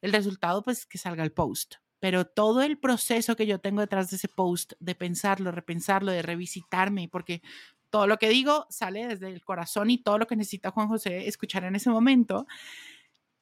El 0.00 0.12
resultado, 0.12 0.62
pues, 0.62 0.86
que 0.86 0.98
salga 0.98 1.24
el 1.24 1.32
post. 1.32 1.76
Pero 1.98 2.26
todo 2.26 2.62
el 2.62 2.78
proceso 2.78 3.36
que 3.36 3.46
yo 3.46 3.58
tengo 3.58 3.80
detrás 3.80 4.10
de 4.10 4.16
ese 4.16 4.28
post, 4.28 4.74
de 4.80 4.94
pensarlo, 4.94 5.50
repensarlo, 5.50 6.12
de 6.12 6.22
revisitarme, 6.22 7.08
porque 7.08 7.42
todo 7.90 8.06
lo 8.06 8.18
que 8.18 8.28
digo 8.28 8.66
sale 8.68 9.06
desde 9.06 9.28
el 9.28 9.42
corazón 9.42 9.90
y 9.90 9.98
todo 9.98 10.18
lo 10.18 10.26
que 10.26 10.36
necesita 10.36 10.70
Juan 10.70 10.88
José 10.88 11.28
escuchar 11.28 11.64
en 11.64 11.76
ese 11.76 11.88
momento, 11.88 12.46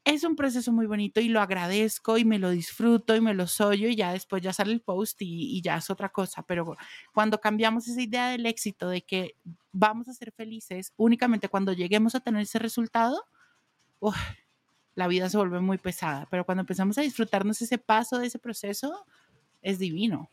es 0.04 0.22
un 0.22 0.36
proceso 0.36 0.70
muy 0.70 0.86
bonito 0.86 1.20
y 1.20 1.28
lo 1.28 1.40
agradezco 1.40 2.18
y 2.18 2.24
me 2.24 2.38
lo 2.38 2.50
disfruto 2.50 3.16
y 3.16 3.22
me 3.22 3.32
lo 3.32 3.46
soy 3.46 3.86
y 3.86 3.96
ya 3.96 4.12
después 4.12 4.42
ya 4.42 4.52
sale 4.52 4.72
el 4.72 4.82
post 4.82 5.20
y, 5.22 5.62
ya 5.62 5.78
es 5.78 5.88
otra 5.88 6.10
cosa. 6.10 6.42
Pero 6.42 6.76
cuando 7.14 7.40
cambiamos 7.40 7.88
esa 7.88 8.02
idea 8.02 8.28
del 8.28 8.44
éxito, 8.44 8.88
de 8.88 9.02
que 9.02 9.36
vamos 9.72 10.08
a 10.08 10.14
ser 10.14 10.30
felices 10.32 10.92
únicamente 10.96 11.48
cuando 11.48 11.72
lleguemos 11.72 12.14
a 12.14 12.20
tener 12.20 12.42
ese 12.42 12.58
resultado, 12.58 13.24
la 14.94 15.08
vida 15.08 15.28
se 15.28 15.36
vuelve 15.36 15.60
muy 15.60 15.78
pesada. 15.78 16.26
Pero 16.30 16.44
cuando 16.44 16.62
empezamos 16.62 16.98
a 16.98 17.02
disfrutarnos 17.02 17.60
ese 17.62 17.78
paso 17.78 18.18
de 18.18 18.26
ese 18.26 18.38
proceso, 18.38 19.06
es 19.62 19.78
divino. 19.78 20.28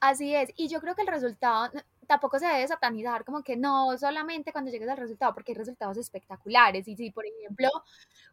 Así 0.00 0.34
es, 0.34 0.50
y 0.56 0.68
yo 0.68 0.80
creo 0.80 0.94
que 0.94 1.02
el 1.02 1.08
resultado 1.08 1.70
tampoco 2.06 2.38
se 2.38 2.46
debe 2.46 2.66
satanizar 2.68 3.24
como 3.24 3.42
que 3.42 3.56
no 3.56 3.96
solamente 3.98 4.52
cuando 4.52 4.70
llegues 4.70 4.88
al 4.88 4.96
resultado, 4.96 5.34
porque 5.34 5.52
hay 5.52 5.58
resultados 5.58 5.96
espectaculares. 5.96 6.88
Y 6.88 6.96
si, 6.96 7.10
por 7.10 7.24
ejemplo, 7.26 7.68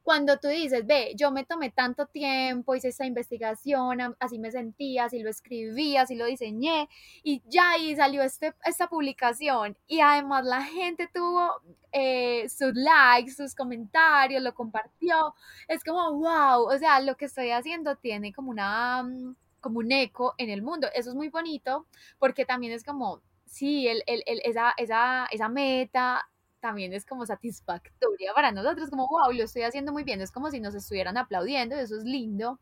cuando 0.03 0.37
tú 0.37 0.47
dices, 0.49 0.85
ve, 0.85 1.13
yo 1.15 1.31
me 1.31 1.45
tomé 1.45 1.71
tanto 1.71 2.05
tiempo, 2.07 2.75
hice 2.75 2.89
esta 2.89 3.05
investigación, 3.05 4.15
así 4.19 4.39
me 4.39 4.51
sentía, 4.51 5.05
así 5.05 5.19
lo 5.19 5.29
escribí, 5.29 5.97
así 5.97 6.15
lo 6.15 6.25
diseñé, 6.25 6.89
y 7.23 7.41
ya 7.47 7.71
ahí 7.71 7.95
salió 7.95 8.23
este, 8.23 8.53
esta 8.65 8.87
publicación, 8.87 9.77
y 9.87 10.01
además 10.01 10.45
la 10.45 10.61
gente 10.63 11.09
tuvo 11.13 11.61
eh, 11.91 12.47
sus 12.49 12.73
likes, 12.75 13.31
sus 13.31 13.55
comentarios, 13.55 14.41
lo 14.43 14.53
compartió, 14.53 15.35
es 15.67 15.83
como, 15.83 16.13
wow, 16.13 16.65
o 16.65 16.77
sea, 16.77 16.99
lo 16.99 17.15
que 17.15 17.25
estoy 17.25 17.51
haciendo 17.51 17.95
tiene 17.95 18.33
como 18.33 18.51
una 18.51 19.03
mm, 19.03 19.35
como 19.63 19.79
un 19.79 19.91
eco 19.93 20.35
en 20.37 20.49
el 20.49 20.61
mundo. 20.61 20.89
Eso 20.93 21.09
es 21.11 21.15
muy 21.15 21.29
bonito 21.29 21.87
porque 22.19 22.45
también 22.45 22.73
es 22.73 22.83
como, 22.83 23.21
sí, 23.53 23.87
el, 23.87 24.03
el, 24.07 24.23
esa, 24.43 24.73
esa, 24.77 25.27
esa 25.31 25.47
meta 25.49 26.27
también 26.59 26.93
es 26.93 27.05
como 27.05 27.25
satisfactoria 27.25 28.33
para 28.33 28.51
nosotros, 28.51 28.89
como, 28.89 29.07
wow, 29.07 29.31
lo 29.31 29.43
estoy 29.43 29.63
haciendo 29.63 29.91
muy 29.91 30.03
bien, 30.03 30.21
es 30.21 30.31
como 30.31 30.49
si 30.49 30.59
nos 30.59 30.73
estuvieran 30.75 31.17
aplaudiendo, 31.17 31.75
eso 31.75 31.97
es 31.97 32.03
lindo. 32.03 32.59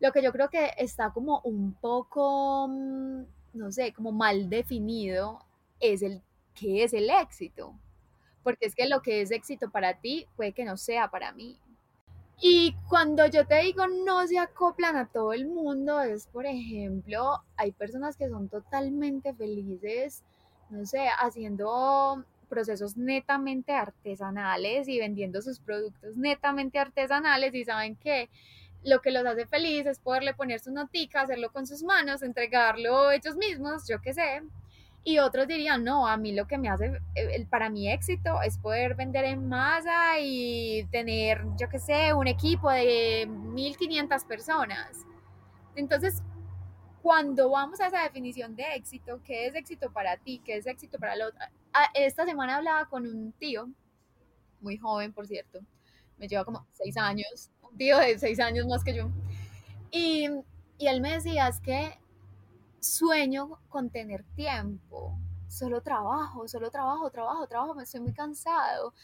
Lo 0.00 0.12
que 0.12 0.22
yo 0.22 0.32
creo 0.32 0.50
que 0.50 0.72
está 0.78 1.12
como 1.12 1.40
un 1.44 1.74
poco, 1.74 2.68
mm, 2.68 3.22
no 3.54 3.72
sé, 3.72 3.92
como 3.94 4.12
mal 4.12 4.50
definido 4.50 5.44
es 5.80 6.02
el 6.02 6.22
qué 6.54 6.84
es 6.84 6.92
el 6.94 7.08
éxito. 7.10 7.78
Porque 8.42 8.66
es 8.66 8.74
que 8.74 8.88
lo 8.88 9.02
que 9.02 9.22
es 9.22 9.30
éxito 9.30 9.70
para 9.70 10.00
ti 10.00 10.26
puede 10.36 10.52
que 10.52 10.64
no 10.64 10.76
sea 10.76 11.10
para 11.10 11.32
mí. 11.32 11.60
Y 12.42 12.74
cuando 12.88 13.26
yo 13.26 13.46
te 13.46 13.60
digo 13.60 13.86
no 13.86 14.26
se 14.26 14.38
acoplan 14.38 14.96
a 14.96 15.06
todo 15.06 15.34
el 15.34 15.46
mundo, 15.46 16.00
es 16.00 16.26
por 16.26 16.46
ejemplo, 16.46 17.42
hay 17.56 17.72
personas 17.72 18.16
que 18.16 18.28
son 18.28 18.48
totalmente 18.48 19.34
felices, 19.34 20.22
no 20.70 20.86
sé, 20.86 21.08
haciendo 21.18 22.24
procesos 22.48 22.96
netamente 22.96 23.72
artesanales 23.72 24.88
y 24.88 24.98
vendiendo 24.98 25.42
sus 25.42 25.60
productos 25.60 26.16
netamente 26.16 26.78
artesanales 26.78 27.54
y 27.54 27.64
saben 27.64 27.94
que 27.96 28.30
lo 28.82 29.02
que 29.02 29.10
los 29.10 29.26
hace 29.26 29.46
felices 29.46 29.86
es 29.86 29.98
poderle 29.98 30.32
poner 30.34 30.60
su 30.60 30.72
notica, 30.72 31.22
hacerlo 31.22 31.52
con 31.52 31.66
sus 31.66 31.82
manos, 31.82 32.22
entregarlo 32.22 33.10
ellos 33.10 33.36
mismos, 33.36 33.86
yo 33.86 34.00
qué 34.00 34.14
sé. 34.14 34.42
Y 35.02 35.18
otros 35.18 35.48
dirían, 35.48 35.82
no, 35.82 36.06
a 36.06 36.16
mí 36.16 36.32
lo 36.32 36.46
que 36.46 36.58
me 36.58 36.68
hace, 36.68 37.00
el, 37.14 37.46
para 37.46 37.70
mi 37.70 37.90
éxito 37.90 38.42
es 38.42 38.58
poder 38.58 38.94
vender 38.94 39.24
en 39.24 39.48
masa 39.48 40.18
y 40.20 40.86
tener, 40.90 41.42
yo 41.58 41.68
qué 41.70 41.78
sé, 41.78 42.12
un 42.12 42.26
equipo 42.26 42.70
de 42.70 43.26
1500 43.26 44.24
personas. 44.24 45.06
Entonces, 45.74 46.22
cuando 47.00 47.50
vamos 47.50 47.80
a 47.80 47.86
esa 47.86 48.02
definición 48.02 48.54
de 48.54 48.74
éxito, 48.74 49.22
¿qué 49.24 49.46
es 49.46 49.54
éxito 49.54 49.90
para 49.90 50.18
ti? 50.18 50.42
¿Qué 50.44 50.56
es 50.56 50.66
éxito 50.66 50.98
para 50.98 51.16
la 51.16 51.28
otra? 51.28 51.50
Ah, 51.72 51.88
esta 51.94 52.26
semana 52.26 52.56
hablaba 52.56 52.86
con 52.86 53.06
un 53.06 53.32
tío, 53.32 53.70
muy 54.60 54.76
joven, 54.76 55.14
por 55.14 55.26
cierto, 55.26 55.60
me 56.18 56.28
lleva 56.28 56.44
como 56.44 56.66
seis 56.72 56.98
años, 56.98 57.50
un 57.62 57.76
tío 57.78 57.96
de 57.98 58.18
seis 58.18 58.38
años 58.38 58.66
más 58.66 58.84
que 58.84 58.94
yo. 58.94 59.10
Y, 59.90 60.28
y 60.76 60.86
él 60.88 61.00
me 61.00 61.12
decía, 61.12 61.48
es 61.48 61.58
que 61.60 61.99
sueño 62.80 63.58
con 63.68 63.90
tener 63.90 64.24
tiempo, 64.34 65.18
solo 65.48 65.82
trabajo, 65.82 66.48
solo 66.48 66.70
trabajo, 66.70 67.10
trabajo, 67.10 67.46
trabajo, 67.46 67.74
me 67.74 67.82
estoy 67.84 68.00
muy 68.00 68.12
cansado. 68.12 68.94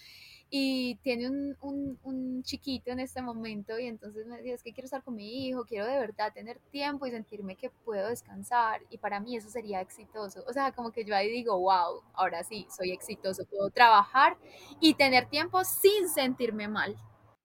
Y 0.48 0.94
tiene 1.02 1.28
un, 1.28 1.56
un, 1.60 1.98
un, 2.04 2.42
chiquito 2.44 2.92
en 2.92 3.00
este 3.00 3.20
momento 3.20 3.76
y 3.80 3.86
entonces 3.86 4.26
me 4.28 4.36
decía, 4.36 4.54
es 4.54 4.62
que 4.62 4.72
quiero 4.72 4.84
estar 4.84 5.02
con 5.02 5.16
mi 5.16 5.48
hijo, 5.48 5.64
quiero 5.64 5.86
de 5.86 5.98
verdad 5.98 6.32
tener 6.32 6.60
tiempo 6.70 7.04
y 7.04 7.10
sentirme 7.10 7.56
que 7.56 7.70
puedo 7.84 8.08
descansar 8.08 8.80
y 8.88 8.98
para 8.98 9.18
mí 9.18 9.36
eso 9.36 9.50
sería 9.50 9.80
exitoso. 9.80 10.44
O 10.48 10.52
sea, 10.52 10.70
como 10.70 10.92
que 10.92 11.04
yo 11.04 11.16
ahí 11.16 11.28
digo, 11.30 11.58
wow, 11.58 12.00
ahora 12.14 12.44
sí, 12.44 12.64
soy 12.70 12.92
exitoso, 12.92 13.44
puedo 13.44 13.70
trabajar 13.70 14.36
y 14.78 14.94
tener 14.94 15.28
tiempo 15.28 15.64
sin 15.64 16.08
sentirme 16.08 16.68
mal. 16.68 16.96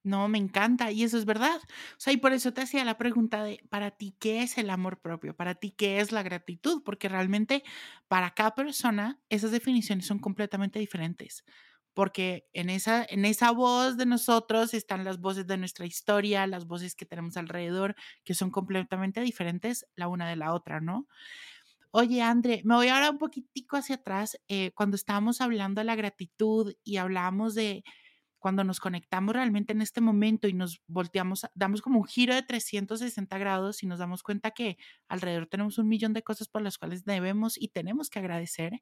No, 0.03 0.27
me 0.27 0.39
encanta 0.39 0.91
y 0.91 1.03
eso 1.03 1.17
es 1.17 1.25
verdad. 1.25 1.57
O 1.63 1.95
sea, 1.99 2.11
y 2.13 2.17
por 2.17 2.33
eso 2.33 2.53
te 2.53 2.61
hacía 2.61 2.83
la 2.83 2.97
pregunta 2.97 3.43
de, 3.43 3.59
para 3.69 3.91
ti, 3.91 4.15
¿qué 4.19 4.41
es 4.41 4.57
el 4.57 4.69
amor 4.71 4.99
propio? 4.99 5.35
Para 5.35 5.53
ti, 5.55 5.71
¿qué 5.71 5.99
es 5.99 6.11
la 6.11 6.23
gratitud? 6.23 6.81
Porque 6.83 7.07
realmente 7.07 7.63
para 8.07 8.31
cada 8.33 8.55
persona 8.55 9.19
esas 9.29 9.51
definiciones 9.51 10.07
son 10.07 10.17
completamente 10.19 10.79
diferentes. 10.79 11.43
Porque 11.93 12.47
en 12.53 12.69
esa, 12.71 13.05
en 13.07 13.25
esa 13.25 13.51
voz 13.51 13.95
de 13.97 14.05
nosotros 14.07 14.73
están 14.73 15.03
las 15.03 15.19
voces 15.19 15.45
de 15.45 15.57
nuestra 15.57 15.85
historia, 15.85 16.47
las 16.47 16.65
voces 16.65 16.95
que 16.95 17.05
tenemos 17.05 17.37
alrededor, 17.37 17.95
que 18.23 18.33
son 18.33 18.49
completamente 18.49 19.21
diferentes 19.21 19.85
la 19.95 20.07
una 20.07 20.27
de 20.29 20.37
la 20.37 20.53
otra, 20.53 20.79
¿no? 20.81 21.07
Oye, 21.91 22.21
André, 22.21 22.61
me 22.63 22.75
voy 22.75 22.87
ahora 22.87 23.09
un 23.11 23.17
poquitico 23.17 23.75
hacia 23.77 23.95
atrás. 23.95 24.37
Eh, 24.47 24.71
cuando 24.75 24.95
estábamos 24.95 25.41
hablando 25.41 25.81
de 25.81 25.85
la 25.85 25.95
gratitud 25.95 26.73
y 26.83 26.97
hablábamos 26.97 27.53
de 27.55 27.83
cuando 28.41 28.63
nos 28.63 28.79
conectamos 28.79 29.35
realmente 29.35 29.71
en 29.71 29.81
este 29.81 30.01
momento 30.01 30.47
y 30.47 30.53
nos 30.53 30.81
volteamos, 30.87 31.45
damos 31.53 31.81
como 31.81 31.99
un 31.99 32.05
giro 32.05 32.33
de 32.33 32.41
360 32.41 33.37
grados 33.37 33.83
y 33.83 33.87
nos 33.87 33.99
damos 33.99 34.23
cuenta 34.23 34.49
que 34.49 34.77
alrededor 35.07 35.45
tenemos 35.45 35.77
un 35.77 35.87
millón 35.87 36.13
de 36.13 36.23
cosas 36.23 36.49
por 36.49 36.63
las 36.63 36.79
cuales 36.79 37.05
debemos 37.05 37.55
y 37.61 37.67
tenemos 37.67 38.09
que 38.09 38.17
agradecer 38.17 38.81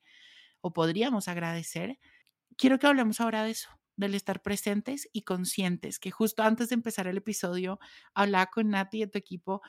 o 0.62 0.72
podríamos 0.72 1.28
agradecer, 1.28 2.00
quiero 2.58 2.80
que 2.80 2.88
hablemos 2.88 3.20
ahora 3.20 3.44
de 3.44 3.52
eso, 3.52 3.70
del 3.98 4.16
estar 4.16 4.42
presentes 4.42 5.10
y 5.12 5.24
conscientes, 5.24 6.00
que 6.00 6.10
justo 6.10 6.42
antes 6.44 6.70
de 6.70 6.76
empezar 6.76 7.08
el 7.08 7.18
episodio 7.18 7.80
hablaba 8.14 8.48
con 8.48 8.70
Nati 8.70 9.02
de 9.02 9.08
tu 9.08 9.18
equipo. 9.18 9.62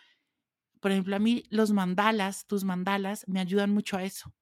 Por 0.81 0.93
ejemplo, 0.93 1.17
a 1.17 1.19
mí 1.19 1.43
los 1.51 1.73
mandalas, 1.73 2.47
tus 2.47 2.63
mandalas, 2.63 3.25
me 3.27 3.41
ayudan 3.41 3.71
mucho 3.71 3.97
a 3.97 4.05
eso 4.05 4.33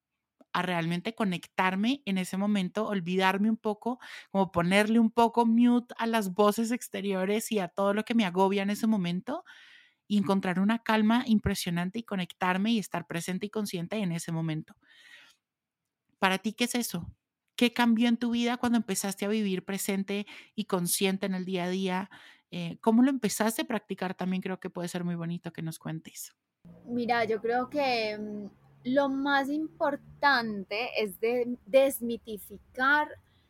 a 0.53 0.63
realmente 0.63 1.15
conectarme 1.15 2.03
en 2.05 2.19
ese 2.19 2.37
momento, 2.37 2.87
olvidarme 2.87 3.51
un 3.51 3.57
poco, 3.57 3.99
como 4.31 4.51
ponerle 4.53 4.99
un 4.99 5.11
poco 5.11 5.47
mute 5.47 5.95
a 5.99 6.07
las 6.07 6.35
voces 6.35 6.71
exteriores 6.71 7.53
y 7.53 7.59
a 7.59 7.69
todo 7.69 7.95
lo 7.95 8.05
que 8.05 8.15
me 8.15 8.25
agobia 8.25 8.63
en 8.63 8.71
ese 8.71 8.87
momento 8.87 9.45
y 10.09 10.19
encontrar 10.19 10.59
una 10.59 10.83
calma 10.83 11.23
impresionante 11.27 11.99
y 11.99 12.03
conectarme 12.03 12.73
y 12.73 12.79
estar 12.79 13.07
presente 13.07 13.47
y 13.47 13.51
consciente 13.51 13.97
en 13.97 14.13
ese 14.13 14.33
momento. 14.33 14.75
Para 16.19 16.39
ti, 16.39 16.53
¿qué 16.55 16.65
es 16.65 16.75
eso? 16.75 17.15
¿Qué 17.55 17.73
cambió 17.73 18.09
en 18.09 18.17
tu 18.17 18.31
vida 18.31 18.57
cuando 18.57 18.79
empezaste 18.79 19.25
a 19.25 19.29
vivir 19.29 19.65
presente 19.65 20.27
y 20.55 20.65
consciente 20.65 21.27
en 21.27 21.35
el 21.35 21.45
día 21.45 21.65
a 21.65 21.69
día? 21.69 22.11
Eh, 22.51 22.79
¿Cómo 22.81 23.03
lo 23.03 23.11
empezaste 23.11 23.63
a 23.63 23.67
practicar? 23.67 24.15
También 24.15 24.43
creo 24.43 24.59
que 24.59 24.71
puede 24.71 24.89
ser 24.89 25.05
muy 25.05 25.15
bonito 25.15 25.53
que 25.53 25.63
nos 25.63 25.79
cuentes. 25.79 26.35
Mira, 26.87 27.25
yo 27.25 27.41
creo 27.41 27.69
que 27.69 28.17
mm, 28.19 28.47
lo 28.89 29.09
más 29.09 29.49
importante 29.49 31.03
es 31.03 31.21
de 31.21 31.57
desmitificar 31.67 33.09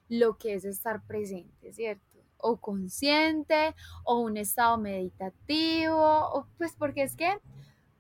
lo 0.09 0.37
que 0.38 0.55
es 0.55 0.64
estar 0.64 1.03
presente, 1.07 1.72
¿cierto? 1.72 2.03
O 2.38 2.57
consciente, 2.57 3.74
o 4.05 4.20
un 4.20 4.37
estado 4.37 4.79
meditativo, 4.79 5.96
o 5.96 6.46
pues 6.57 6.74
porque 6.79 7.03
es 7.03 7.16
que 7.16 7.38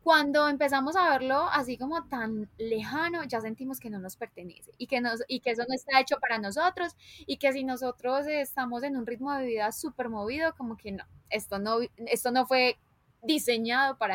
cuando 0.02 0.48
empezamos 0.48 0.96
a 0.96 1.10
verlo 1.10 1.48
así 1.52 1.76
como 1.76 2.04
tan 2.08 2.48
lejano, 2.56 3.24
ya 3.24 3.40
sentimos 3.42 3.78
que 3.78 3.90
no 3.90 3.98
nos 3.98 4.16
pertenece 4.16 4.72
y 4.78 4.86
que, 4.86 5.00
nos, 5.02 5.22
y 5.28 5.40
que 5.40 5.50
eso 5.50 5.64
no 5.68 5.74
está 5.74 6.00
hecho 6.00 6.18
para 6.18 6.38
nosotros 6.38 6.96
y 7.26 7.36
que 7.36 7.52
si 7.52 7.62
nosotros 7.62 8.26
estamos 8.26 8.84
en 8.84 8.96
un 8.96 9.06
ritmo 9.06 9.34
de 9.34 9.44
vida 9.44 9.70
súper 9.70 10.08
movido, 10.08 10.54
como 10.56 10.76
que 10.78 10.92
no, 10.92 11.04
esto 11.28 11.58
no, 11.58 11.80
esto 12.06 12.30
no 12.30 12.46
fue 12.46 12.78
diseñado 13.22 13.98
para 13.98 14.14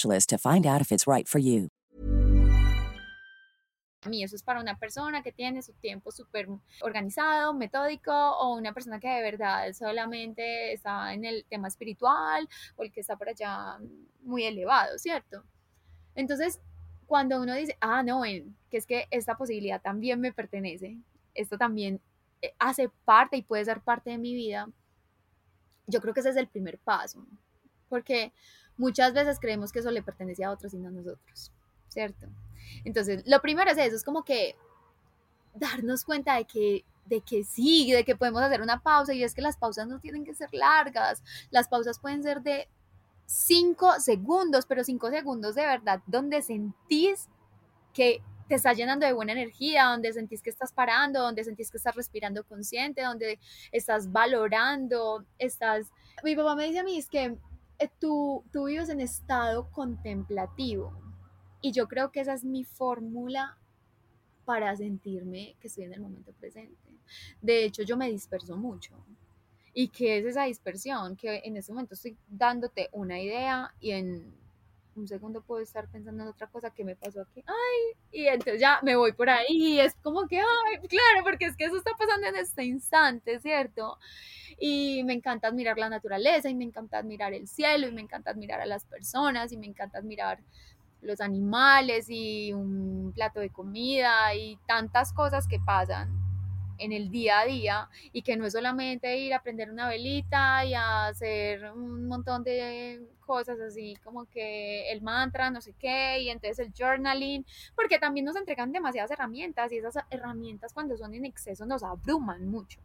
to 0.27 0.37
find 0.37 0.65
out 0.65 0.81
if 0.81 0.91
it's 0.91 1.07
right 1.07 1.27
for 1.27 1.39
you. 1.39 1.69
A 4.03 4.09
mí 4.09 4.23
eso 4.23 4.35
es 4.35 4.41
para 4.41 4.59
una 4.59 4.79
persona 4.79 5.21
que 5.21 5.31
tiene 5.31 5.61
su 5.61 5.73
tiempo 5.73 6.11
súper 6.11 6.47
organizado, 6.81 7.53
metódico, 7.53 8.11
o 8.11 8.57
una 8.57 8.73
persona 8.73 8.99
que 8.99 9.07
de 9.07 9.21
verdad 9.21 9.71
solamente 9.73 10.73
está 10.73 11.13
en 11.13 11.23
el 11.23 11.45
tema 11.45 11.67
espiritual 11.67 12.49
o 12.77 12.83
el 12.83 12.91
que 12.91 13.01
está 13.01 13.15
por 13.15 13.29
allá 13.29 13.77
muy 14.23 14.43
elevado, 14.43 14.97
¿cierto? 14.97 15.43
Entonces, 16.15 16.59
cuando 17.05 17.39
uno 17.39 17.53
dice, 17.53 17.77
ah, 17.79 18.01
no, 18.01 18.23
que 18.23 18.77
es 18.77 18.87
que 18.87 19.07
esta 19.11 19.37
posibilidad 19.37 19.79
también 19.81 20.19
me 20.19 20.33
pertenece, 20.33 20.97
esto 21.35 21.59
también 21.59 22.01
eh, 22.41 22.55
hace 22.57 22.89
parte 23.05 23.37
y 23.37 23.43
puede 23.43 23.65
ser 23.65 23.81
parte 23.81 24.09
de 24.09 24.17
mi 24.17 24.33
vida, 24.33 24.67
yo 25.85 26.01
creo 26.01 26.13
que 26.13 26.21
ese 26.21 26.29
es 26.29 26.37
el 26.37 26.47
primer 26.47 26.79
paso, 26.79 27.23
porque 27.87 28.33
muchas 28.81 29.13
veces 29.13 29.39
creemos 29.39 29.71
que 29.71 29.79
eso 29.79 29.91
le 29.91 30.01
pertenece 30.01 30.43
a 30.43 30.51
otros 30.51 30.73
y 30.73 30.77
no 30.77 30.89
a 30.89 30.91
nosotros, 30.91 31.51
¿cierto? 31.87 32.27
Entonces, 32.83 33.23
lo 33.27 33.39
primero 33.39 33.69
es 33.69 33.77
eso, 33.77 33.95
es 33.95 34.03
como 34.03 34.23
que 34.23 34.55
darnos 35.53 36.03
cuenta 36.03 36.35
de 36.35 36.45
que 36.45 36.83
de 37.05 37.19
que 37.21 37.43
sí, 37.43 37.91
de 37.91 38.05
que 38.05 38.15
podemos 38.15 38.41
hacer 38.41 38.61
una 38.61 38.81
pausa 38.81 39.13
y 39.13 39.23
es 39.23 39.33
que 39.33 39.41
las 39.41 39.57
pausas 39.57 39.87
no 39.87 39.99
tienen 39.99 40.23
que 40.23 40.33
ser 40.33 40.49
largas, 40.53 41.23
las 41.49 41.67
pausas 41.67 41.99
pueden 41.99 42.23
ser 42.23 42.41
de 42.41 42.69
cinco 43.25 43.99
segundos, 43.99 44.65
pero 44.65 44.83
cinco 44.83 45.09
segundos 45.09 45.55
de 45.55 45.65
verdad 45.65 46.01
donde 46.05 46.41
sentís 46.41 47.27
que 47.93 48.21
te 48.47 48.55
está 48.55 48.73
llenando 48.73 49.05
de 49.05 49.13
buena 49.13 49.33
energía, 49.33 49.85
donde 49.85 50.13
sentís 50.13 50.41
que 50.41 50.49
estás 50.49 50.71
parando, 50.71 51.21
donde 51.21 51.43
sentís 51.43 51.69
que 51.69 51.77
estás 51.77 51.95
respirando 51.95 52.43
consciente, 52.43 53.01
donde 53.01 53.39
estás 53.71 54.11
valorando, 54.11 55.25
estás... 55.37 55.87
Mi 56.23 56.35
papá 56.35 56.55
me 56.55 56.65
dice 56.65 56.79
a 56.79 56.83
mí, 56.83 56.97
es 56.97 57.09
que 57.09 57.37
tú, 57.87 58.43
tú 58.51 58.65
vives 58.65 58.89
en 58.89 59.01
estado 59.01 59.69
contemplativo. 59.71 60.93
Y 61.61 61.71
yo 61.71 61.87
creo 61.87 62.11
que 62.11 62.21
esa 62.21 62.33
es 62.33 62.43
mi 62.43 62.63
fórmula 62.63 63.57
para 64.45 64.75
sentirme 64.75 65.55
que 65.59 65.67
estoy 65.67 65.85
en 65.85 65.93
el 65.93 66.01
momento 66.01 66.33
presente. 66.33 66.75
De 67.41 67.65
hecho, 67.65 67.83
yo 67.83 67.97
me 67.97 68.09
disperso 68.09 68.57
mucho. 68.57 68.93
¿Y 69.73 69.87
qué 69.89 70.17
es 70.17 70.25
esa 70.25 70.43
dispersión? 70.43 71.15
Que 71.15 71.41
en 71.45 71.55
ese 71.55 71.71
momento 71.71 71.93
estoy 71.93 72.17
dándote 72.27 72.89
una 72.91 73.19
idea 73.21 73.73
y 73.79 73.91
en 73.91 74.33
un 74.95 75.07
segundo 75.07 75.41
puedo 75.41 75.61
estar 75.61 75.87
pensando 75.87 76.23
en 76.23 76.29
otra 76.29 76.47
cosa 76.47 76.71
que 76.71 76.83
me 76.83 76.95
pasó 76.95 77.21
aquí, 77.21 77.43
ay, 77.47 77.97
y 78.11 78.27
entonces 78.27 78.59
ya 78.59 78.79
me 78.83 78.95
voy 78.95 79.13
por 79.13 79.29
ahí 79.29 79.45
y 79.49 79.79
es 79.79 79.95
como 79.95 80.27
que, 80.27 80.39
ay, 80.39 80.77
claro, 80.87 81.23
porque 81.23 81.45
es 81.45 81.55
que 81.55 81.65
eso 81.65 81.77
está 81.77 81.91
pasando 81.97 82.27
en 82.27 82.35
este 82.35 82.63
instante, 82.65 83.39
¿cierto? 83.39 83.97
Y 84.59 85.03
me 85.05 85.13
encanta 85.13 85.47
admirar 85.47 85.77
la 85.77 85.89
naturaleza 85.89 86.49
y 86.49 86.55
me 86.55 86.65
encanta 86.65 86.97
admirar 86.97 87.33
el 87.33 87.47
cielo 87.47 87.87
y 87.87 87.91
me 87.91 88.01
encanta 88.01 88.31
admirar 88.31 88.61
a 88.61 88.65
las 88.65 88.85
personas 88.85 89.51
y 89.51 89.57
me 89.57 89.67
encanta 89.67 89.97
admirar 89.97 90.39
los 91.01 91.19
animales 91.19 92.07
y 92.09 92.53
un 92.53 93.11
plato 93.15 93.39
de 93.39 93.49
comida 93.49 94.35
y 94.35 94.57
tantas 94.67 95.13
cosas 95.13 95.47
que 95.47 95.59
pasan 95.59 96.20
en 96.81 96.91
el 96.91 97.09
día 97.09 97.39
a 97.39 97.45
día 97.45 97.89
y 98.11 98.21
que 98.21 98.35
no 98.35 98.45
es 98.45 98.53
solamente 98.53 99.17
ir 99.17 99.33
a 99.33 99.41
prender 99.41 99.71
una 99.71 99.87
velita 99.87 100.65
y 100.65 100.73
a 100.73 101.07
hacer 101.07 101.71
un 101.71 102.07
montón 102.07 102.43
de 102.43 103.07
cosas 103.25 103.59
así 103.59 103.95
como 104.03 104.25
que 104.25 104.91
el 104.91 105.01
mantra, 105.01 105.49
no 105.49 105.61
sé 105.61 105.73
qué, 105.79 106.19
y 106.19 106.29
entonces 106.29 106.59
el 106.59 106.73
journaling, 106.77 107.45
porque 107.75 107.99
también 107.99 108.25
nos 108.25 108.35
entregan 108.35 108.71
demasiadas 108.71 109.11
herramientas 109.11 109.71
y 109.71 109.77
esas 109.77 109.95
herramientas 110.09 110.73
cuando 110.73 110.97
son 110.97 111.13
en 111.13 111.25
exceso 111.25 111.65
nos 111.65 111.83
abruman 111.83 112.47
mucho. 112.47 112.79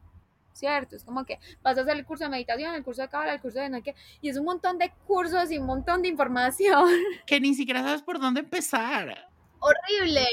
¿cierto? 0.52 0.96
Es 0.96 1.04
como 1.04 1.24
que 1.24 1.38
vas 1.62 1.76
a 1.76 1.82
hacer 1.82 1.96
el 1.96 2.06
curso 2.06 2.24
de 2.24 2.30
meditación, 2.30 2.74
el 2.74 2.82
curso 2.82 3.02
de 3.02 3.08
cábala, 3.08 3.34
el 3.34 3.40
curso 3.40 3.58
de 3.58 3.68
no 3.68 3.82
qué, 3.82 3.94
y 4.22 4.30
es 4.30 4.38
un 4.38 4.46
montón 4.46 4.78
de 4.78 4.90
cursos 5.06 5.50
y 5.50 5.58
un 5.58 5.66
montón 5.66 6.02
de 6.02 6.08
información. 6.08 6.88
Que 7.26 7.40
ni 7.40 7.54
siquiera 7.54 7.82
sabes 7.82 8.02
por 8.02 8.18
dónde 8.18 8.40
empezar. 8.40 9.28
Horrible. 9.58 10.26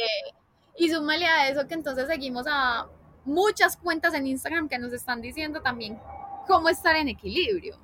Y 0.77 0.89
súmale 0.89 1.25
a 1.25 1.49
eso 1.49 1.67
que 1.67 1.73
entonces 1.73 2.07
seguimos 2.07 2.45
a 2.47 2.87
muchas 3.25 3.77
cuentas 3.77 4.13
en 4.13 4.27
Instagram 4.27 4.67
que 4.67 4.79
nos 4.79 4.93
están 4.93 5.21
diciendo 5.21 5.61
también 5.61 5.99
cómo 6.47 6.69
estar 6.69 6.95
en 6.95 7.09
equilibrio. 7.09 7.77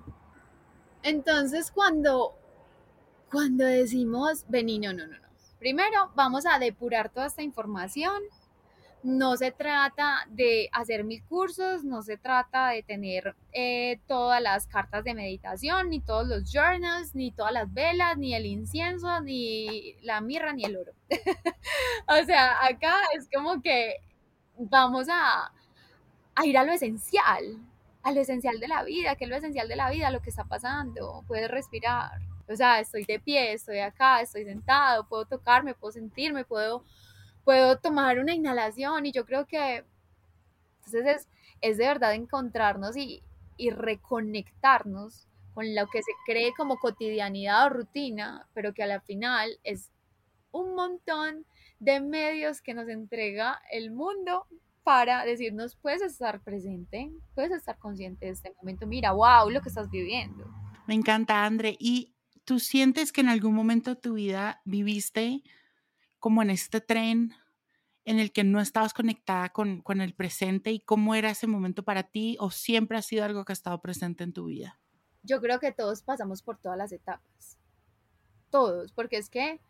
Entonces, 1.04 1.72
cuando, 1.72 2.36
cuando 3.32 3.66
decimos, 3.66 4.46
vení, 4.48 4.80
no, 4.80 4.94
no, 4.94 5.08
no, 5.08 5.18
no. 5.18 5.30
Primero, 5.60 6.12
vamos 6.16 6.46
a 6.46 6.60
depurar 6.60 7.10
toda 7.10 7.28
esta 7.28 7.42
información. 7.42 8.22
No 9.02 9.38
se 9.38 9.52
trata 9.52 10.26
de 10.30 10.70
hacer 10.74 11.06
mil 11.06 11.24
cursos, 11.24 11.86
no 11.86 12.02
se 12.02 12.18
trata 12.18 12.70
de 12.70 12.84
tener 12.84 13.34
eh, 13.54 14.02
todas 14.08 14.42
las 14.42 14.68
cartas 14.68 15.06
de 15.06 15.14
meditación, 15.14 15.90
ni 15.90 16.02
todos 16.02 16.28
los 16.28 16.52
journals, 16.52 17.16
ni 17.16 17.32
todas 17.32 17.54
las 17.54 17.74
velas, 17.74 18.18
ni 18.18 18.36
el 18.36 18.46
incienso, 18.46 19.22
ni 19.22 19.96
la 20.02 20.20
mirra, 20.20 20.52
ni 20.52 20.66
el 20.66 20.76
oro. 20.76 20.92
o 22.08 22.26
sea, 22.26 22.66
acá 22.66 22.94
es 23.18 23.30
como 23.34 23.62
que 23.62 23.96
vamos 24.60 25.08
a, 25.10 25.52
ir 26.44 26.58
a 26.58 26.64
lo 26.64 26.74
esencial, 26.74 27.58
a 28.04 28.12
lo 28.12 28.22
esencial 28.22 28.60
de 28.60 28.68
la 28.68 28.84
vida, 28.84 29.16
que 29.16 29.26
es 29.26 29.30
lo 29.30 29.38
esencial 29.38 29.68
de 29.68 29.76
la 29.76 29.90
vida, 29.90 30.12
lo 30.12 30.22
que 30.22 30.30
está 30.30 30.44
pasando, 30.44 31.24
puedes 31.28 31.50
respirar. 31.50 32.20
O 32.48 32.56
sea, 32.56 32.80
estoy 32.80 33.06
de 33.06 33.20
pie, 33.20 33.54
estoy 33.54 33.80
acá, 33.80 34.22
estoy 34.22 34.46
sentado, 34.46 35.08
puedo 35.08 35.26
tocarme, 35.26 35.74
puedo 35.74 35.92
sentirme, 35.92 36.46
puedo, 36.46 36.84
tomar 37.82 38.20
una 38.20 38.34
inhalación 38.34 39.08
y 39.08 39.12
yo 39.12 39.26
creo 39.26 39.48
que 39.48 39.84
entonces 40.86 41.28
es, 41.62 41.78
de 41.78 41.88
verdad 41.88 42.14
encontrarnos 42.14 42.96
y, 42.96 43.24
y 43.58 43.72
reconectarnos 43.72 45.28
con 45.56 45.74
lo 45.74 45.88
que 45.88 46.04
se 46.04 46.12
cree 46.26 46.54
como 46.56 46.78
cotidianidad 46.78 47.66
o 47.66 47.70
rutina, 47.70 48.48
pero 48.54 48.74
que 48.74 48.84
a 48.84 48.88
la 48.88 49.02
final 49.02 49.60
es 49.64 49.90
un 50.52 50.76
montón 50.76 51.46
de 51.80 52.00
medios 52.00 52.62
que 52.62 52.74
nos 52.74 52.88
entrega 52.90 53.62
el 53.72 53.92
mundo 53.92 54.46
para 54.84 55.24
decirnos, 55.24 55.76
puedes 55.76 56.02
estar 56.02 56.42
presente, 56.42 57.12
puedes 57.36 57.52
estar 57.52 57.78
consciente 57.78 58.26
de 58.26 58.32
este 58.32 58.54
momento, 58.58 58.88
mira, 58.88 59.12
wow, 59.12 59.50
lo 59.50 59.62
que 59.62 59.70
estás 59.70 59.90
viviendo. 59.90 60.46
Me 60.88 60.96
encanta, 60.96 61.46
André. 61.46 61.76
¿Y 61.80 62.16
tú 62.44 62.60
sientes 62.60 63.12
que 63.12 63.22
en 63.22 63.30
algún 63.30 63.54
momento 63.54 63.92
de 63.92 64.02
tu 64.02 64.14
vida 64.14 64.62
viviste 64.66 65.44
como 66.18 66.42
en 66.42 66.50
este 66.50 66.82
tren 66.82 67.34
en 68.06 68.18
el 68.18 68.32
que 68.32 68.44
no 68.44 68.60
estabas 68.60 68.94
conectada 68.94 69.50
con, 69.50 69.82
con 69.82 70.02
el 70.02 70.16
presente 70.16 70.72
y 70.72 70.80
cómo 70.80 71.14
era 71.14 71.30
ese 71.30 71.46
momento 71.46 71.84
para 71.84 72.04
ti 72.04 72.38
o 72.40 72.50
siempre 72.50 72.98
ha 72.98 73.04
sido 73.04 73.24
algo 73.24 73.46
que 73.46 73.52
ha 73.52 73.54
estado 73.54 73.80
presente 73.82 74.24
en 74.24 74.34
tu 74.34 74.46
vida? 74.46 74.80
Yo 75.22 75.40
creo 75.42 75.60
que 75.60 75.72
todos 75.72 76.02
pasamos 76.02 76.42
por 76.42 76.58
todas 76.58 76.78
las 76.78 76.92
etapas. 76.92 77.60
Todos, 78.50 78.92
porque 78.94 79.18
es 79.18 79.30
que 79.30 79.62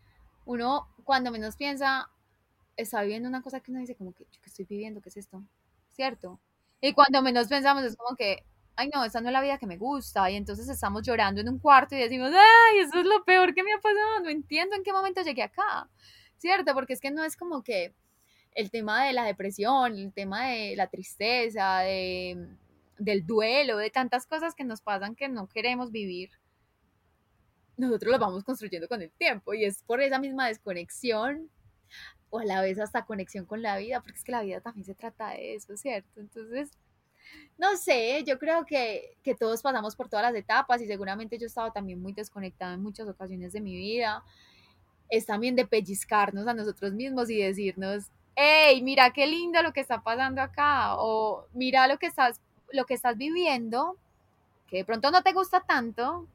uno 0.50 0.88
cuando 1.04 1.30
menos 1.32 1.56
piensa, 1.56 2.10
está 2.76 3.04
viviendo 3.04 3.30
una 3.30 3.44
cosa 3.44 3.60
que 3.60 3.70
uno 3.70 3.82
dice 3.82 3.96
como 3.96 4.14
que, 4.14 4.24
¿yo 4.32 4.42
qué 4.42 4.50
estoy 4.50 4.66
viviendo? 4.66 5.00
¿Qué 5.00 5.10
es 5.10 5.18
esto? 5.18 5.44
¿Cierto? 5.90 6.40
Y 6.82 6.94
cuando 6.94 7.22
menos 7.22 7.48
pensamos 7.48 7.84
es 7.84 7.96
como 7.96 8.16
que, 8.16 8.44
ay 8.76 8.90
no, 8.92 9.04
esta 9.06 9.22
no 9.22 9.30
es 9.30 9.34
la 9.34 9.42
vida 9.42 9.60
que 9.60 9.68
me 9.68 9.78
gusta. 9.78 10.30
Y 10.32 10.36
entonces 10.36 10.68
estamos 10.68 11.04
llorando 11.04 11.40
en 11.42 11.50
un 11.50 11.60
cuarto 11.60 11.96
y 11.96 12.00
decimos, 12.00 12.32
ay, 12.34 12.80
eso 12.80 13.00
es 13.00 13.06
lo 13.06 13.24
peor 13.26 13.54
que 13.54 13.62
me 13.64 13.74
ha 13.74 13.78
pasado. 13.78 14.22
No 14.24 14.30
entiendo 14.30 14.76
en 14.76 14.84
qué 14.84 14.92
momento 14.92 15.22
llegué 15.22 15.44
acá. 15.44 15.88
¿Cierto? 16.38 16.74
Porque 16.74 16.94
es 16.94 17.02
que 17.02 17.12
no 17.12 17.24
es 17.24 17.38
como 17.38 17.62
que 17.62 17.94
el 18.56 18.72
tema 18.72 19.06
de 19.06 19.14
la 19.14 19.26
depresión, 19.26 19.98
el 19.98 20.14
tema 20.14 20.48
de 20.48 20.76
la 20.76 20.88
tristeza, 20.88 21.80
de, 21.82 22.48
del 22.98 23.24
duelo, 23.28 23.78
de 23.78 23.92
tantas 23.92 24.26
cosas 24.26 24.56
que 24.56 24.64
nos 24.64 24.82
pasan 24.82 25.16
que 25.16 25.30
no 25.30 25.48
queremos 25.48 25.92
vivir 25.92 26.32
nosotros 27.80 28.12
lo 28.12 28.20
vamos 28.20 28.44
construyendo 28.44 28.88
con 28.88 29.02
el 29.02 29.12
tiempo 29.12 29.54
y 29.54 29.64
es 29.66 29.84
por 29.84 30.02
esa 30.02 30.20
misma 30.20 30.48
desconexión 30.48 31.50
o 32.30 32.40
a 32.40 32.46
la 32.46 32.62
vez 32.62 32.80
hasta 32.80 33.06
conexión 33.06 33.46
con 33.46 33.62
la 33.62 33.78
vida, 33.78 34.02
porque 34.02 34.18
es 34.18 34.24
que 34.24 34.32
la 34.32 34.44
vida 34.44 34.62
también 34.62 34.86
se 34.86 34.94
trata 34.94 35.30
de 35.30 35.56
eso, 35.56 35.76
¿cierto? 35.78 36.20
Entonces, 36.20 36.70
no 37.58 37.78
sé, 37.78 38.24
yo 38.26 38.38
creo 38.38 38.66
que, 38.66 39.18
que 39.24 39.34
todos 39.34 39.62
pasamos 39.62 39.96
por 39.96 40.10
todas 40.10 40.32
las 40.32 40.36
etapas 40.36 40.82
y 40.82 40.88
seguramente 40.88 41.38
yo 41.38 41.46
he 41.46 41.48
estado 41.48 41.72
también 41.72 42.02
muy 42.02 42.14
desconectada 42.14 42.74
en 42.74 42.84
muchas 42.84 43.08
ocasiones 43.08 43.54
de 43.54 43.62
mi 43.62 43.76
vida. 43.76 44.24
Es 45.10 45.26
también 45.26 45.56
de 45.56 45.66
pellizcarnos 45.66 46.48
a 46.48 46.54
nosotros 46.54 46.94
mismos 46.94 47.30
y 47.30 47.42
decirnos, 47.42 48.12
hey, 48.36 48.82
mira 48.84 49.12
qué 49.12 49.26
lindo 49.26 49.62
lo 49.64 49.74
que 49.74 49.80
está 49.80 50.04
pasando 50.04 50.42
acá, 50.42 50.96
o 50.98 51.48
mira 51.54 51.88
lo 51.88 51.98
que 51.98 52.08
estás, 52.08 52.40
lo 52.72 52.86
que 52.86 52.94
estás 52.94 53.18
viviendo, 53.18 53.98
que 54.68 54.78
de 54.78 54.86
pronto 54.86 55.10
no 55.12 55.24
te 55.24 55.34
gusta 55.34 55.62
tanto, 55.62 56.28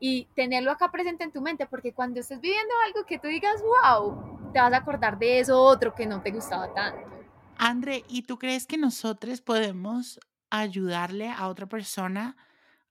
y 0.00 0.26
tenerlo 0.34 0.70
acá 0.70 0.90
presente 0.90 1.24
en 1.24 1.32
tu 1.32 1.40
mente, 1.40 1.66
porque 1.66 1.92
cuando 1.92 2.20
estés 2.20 2.40
viviendo 2.40 2.72
algo 2.86 3.04
que 3.06 3.18
tú 3.18 3.28
digas, 3.28 3.62
wow, 3.62 4.50
te 4.52 4.60
vas 4.60 4.72
a 4.72 4.76
acordar 4.76 5.18
de 5.18 5.40
eso 5.40 5.60
otro 5.60 5.94
que 5.94 6.06
no 6.06 6.22
te 6.22 6.30
gustaba 6.30 6.72
tanto. 6.72 7.08
André, 7.56 8.04
¿y 8.08 8.22
tú 8.22 8.38
crees 8.38 8.66
que 8.66 8.78
nosotros 8.78 9.40
podemos 9.40 10.20
ayudarle 10.50 11.30
a 11.30 11.48
otra 11.48 11.66
persona 11.66 12.36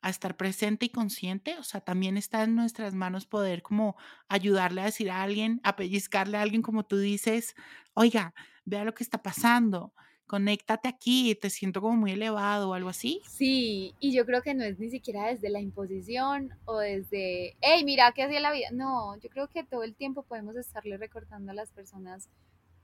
a 0.02 0.10
estar 0.10 0.36
presente 0.36 0.86
y 0.86 0.90
consciente? 0.90 1.58
O 1.58 1.64
sea, 1.64 1.82
también 1.82 2.18
está 2.18 2.44
en 2.44 2.56
nuestras 2.56 2.94
manos 2.94 3.26
poder 3.26 3.62
como 3.62 3.96
ayudarle 4.28 4.82
a 4.82 4.86
decir 4.86 5.10
a 5.10 5.24
alguien, 5.24 5.62
a 5.64 5.76
pellizcarle 5.76 6.38
a 6.38 6.42
alguien 6.42 6.62
como 6.62 6.86
tú 6.86 6.98
dices, 6.98 7.56
oiga, 7.94 8.34
vea 8.66 8.84
lo 8.84 8.94
que 8.94 9.04
está 9.04 9.24
pasando 9.24 9.94
conéctate 10.28 10.90
aquí, 10.90 11.34
te 11.36 11.50
siento 11.50 11.82
como 11.82 11.96
muy 11.96 12.12
elevado 12.12 12.70
o 12.70 12.74
algo 12.74 12.90
así. 12.90 13.22
Sí, 13.26 13.96
y 14.00 14.14
yo 14.14 14.26
creo 14.26 14.42
que 14.42 14.54
no 14.54 14.64
es 14.64 14.78
ni 14.78 14.90
siquiera 14.90 15.28
desde 15.28 15.50
la 15.50 15.62
imposición 15.62 16.52
o 16.66 16.78
desde, 16.78 17.56
hey, 17.62 17.84
mira 17.86 18.12
qué 18.12 18.24
hacía 18.24 18.40
la 18.40 18.52
vida. 18.52 18.68
No, 18.72 19.18
yo 19.20 19.30
creo 19.30 19.48
que 19.48 19.64
todo 19.64 19.84
el 19.84 19.96
tiempo 19.96 20.24
podemos 20.24 20.56
estarle 20.58 20.98
recordando 20.98 21.52
a 21.52 21.56
las 21.56 21.72
personas 21.72 22.30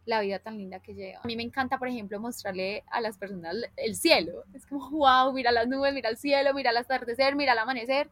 la 0.06 0.21
vida 0.21 0.39
tan 0.39 0.58
linda 0.58 0.79
que 0.79 0.93
lleva. 0.93 1.21
A 1.23 1.27
mí 1.27 1.36
me 1.36 1.43
encanta, 1.43 1.77
por 1.77 1.88
ejemplo, 1.88 2.19
mostrarle 2.19 2.84
a 2.88 3.01
las 3.01 3.17
personas 3.17 3.56
el 3.77 3.95
cielo. 3.95 4.43
Es 4.53 4.65
como, 4.65 4.89
wow, 4.89 5.32
mira 5.34 5.51
las 5.51 5.67
nubes, 5.67 5.93
mira 5.93 6.10
el 6.10 6.17
cielo, 6.17 6.53
mira 6.53 6.71
el 6.71 6.77
atardecer, 6.77 7.36
mira 7.36 7.53
el 7.53 7.60
amanecer. 7.60 8.10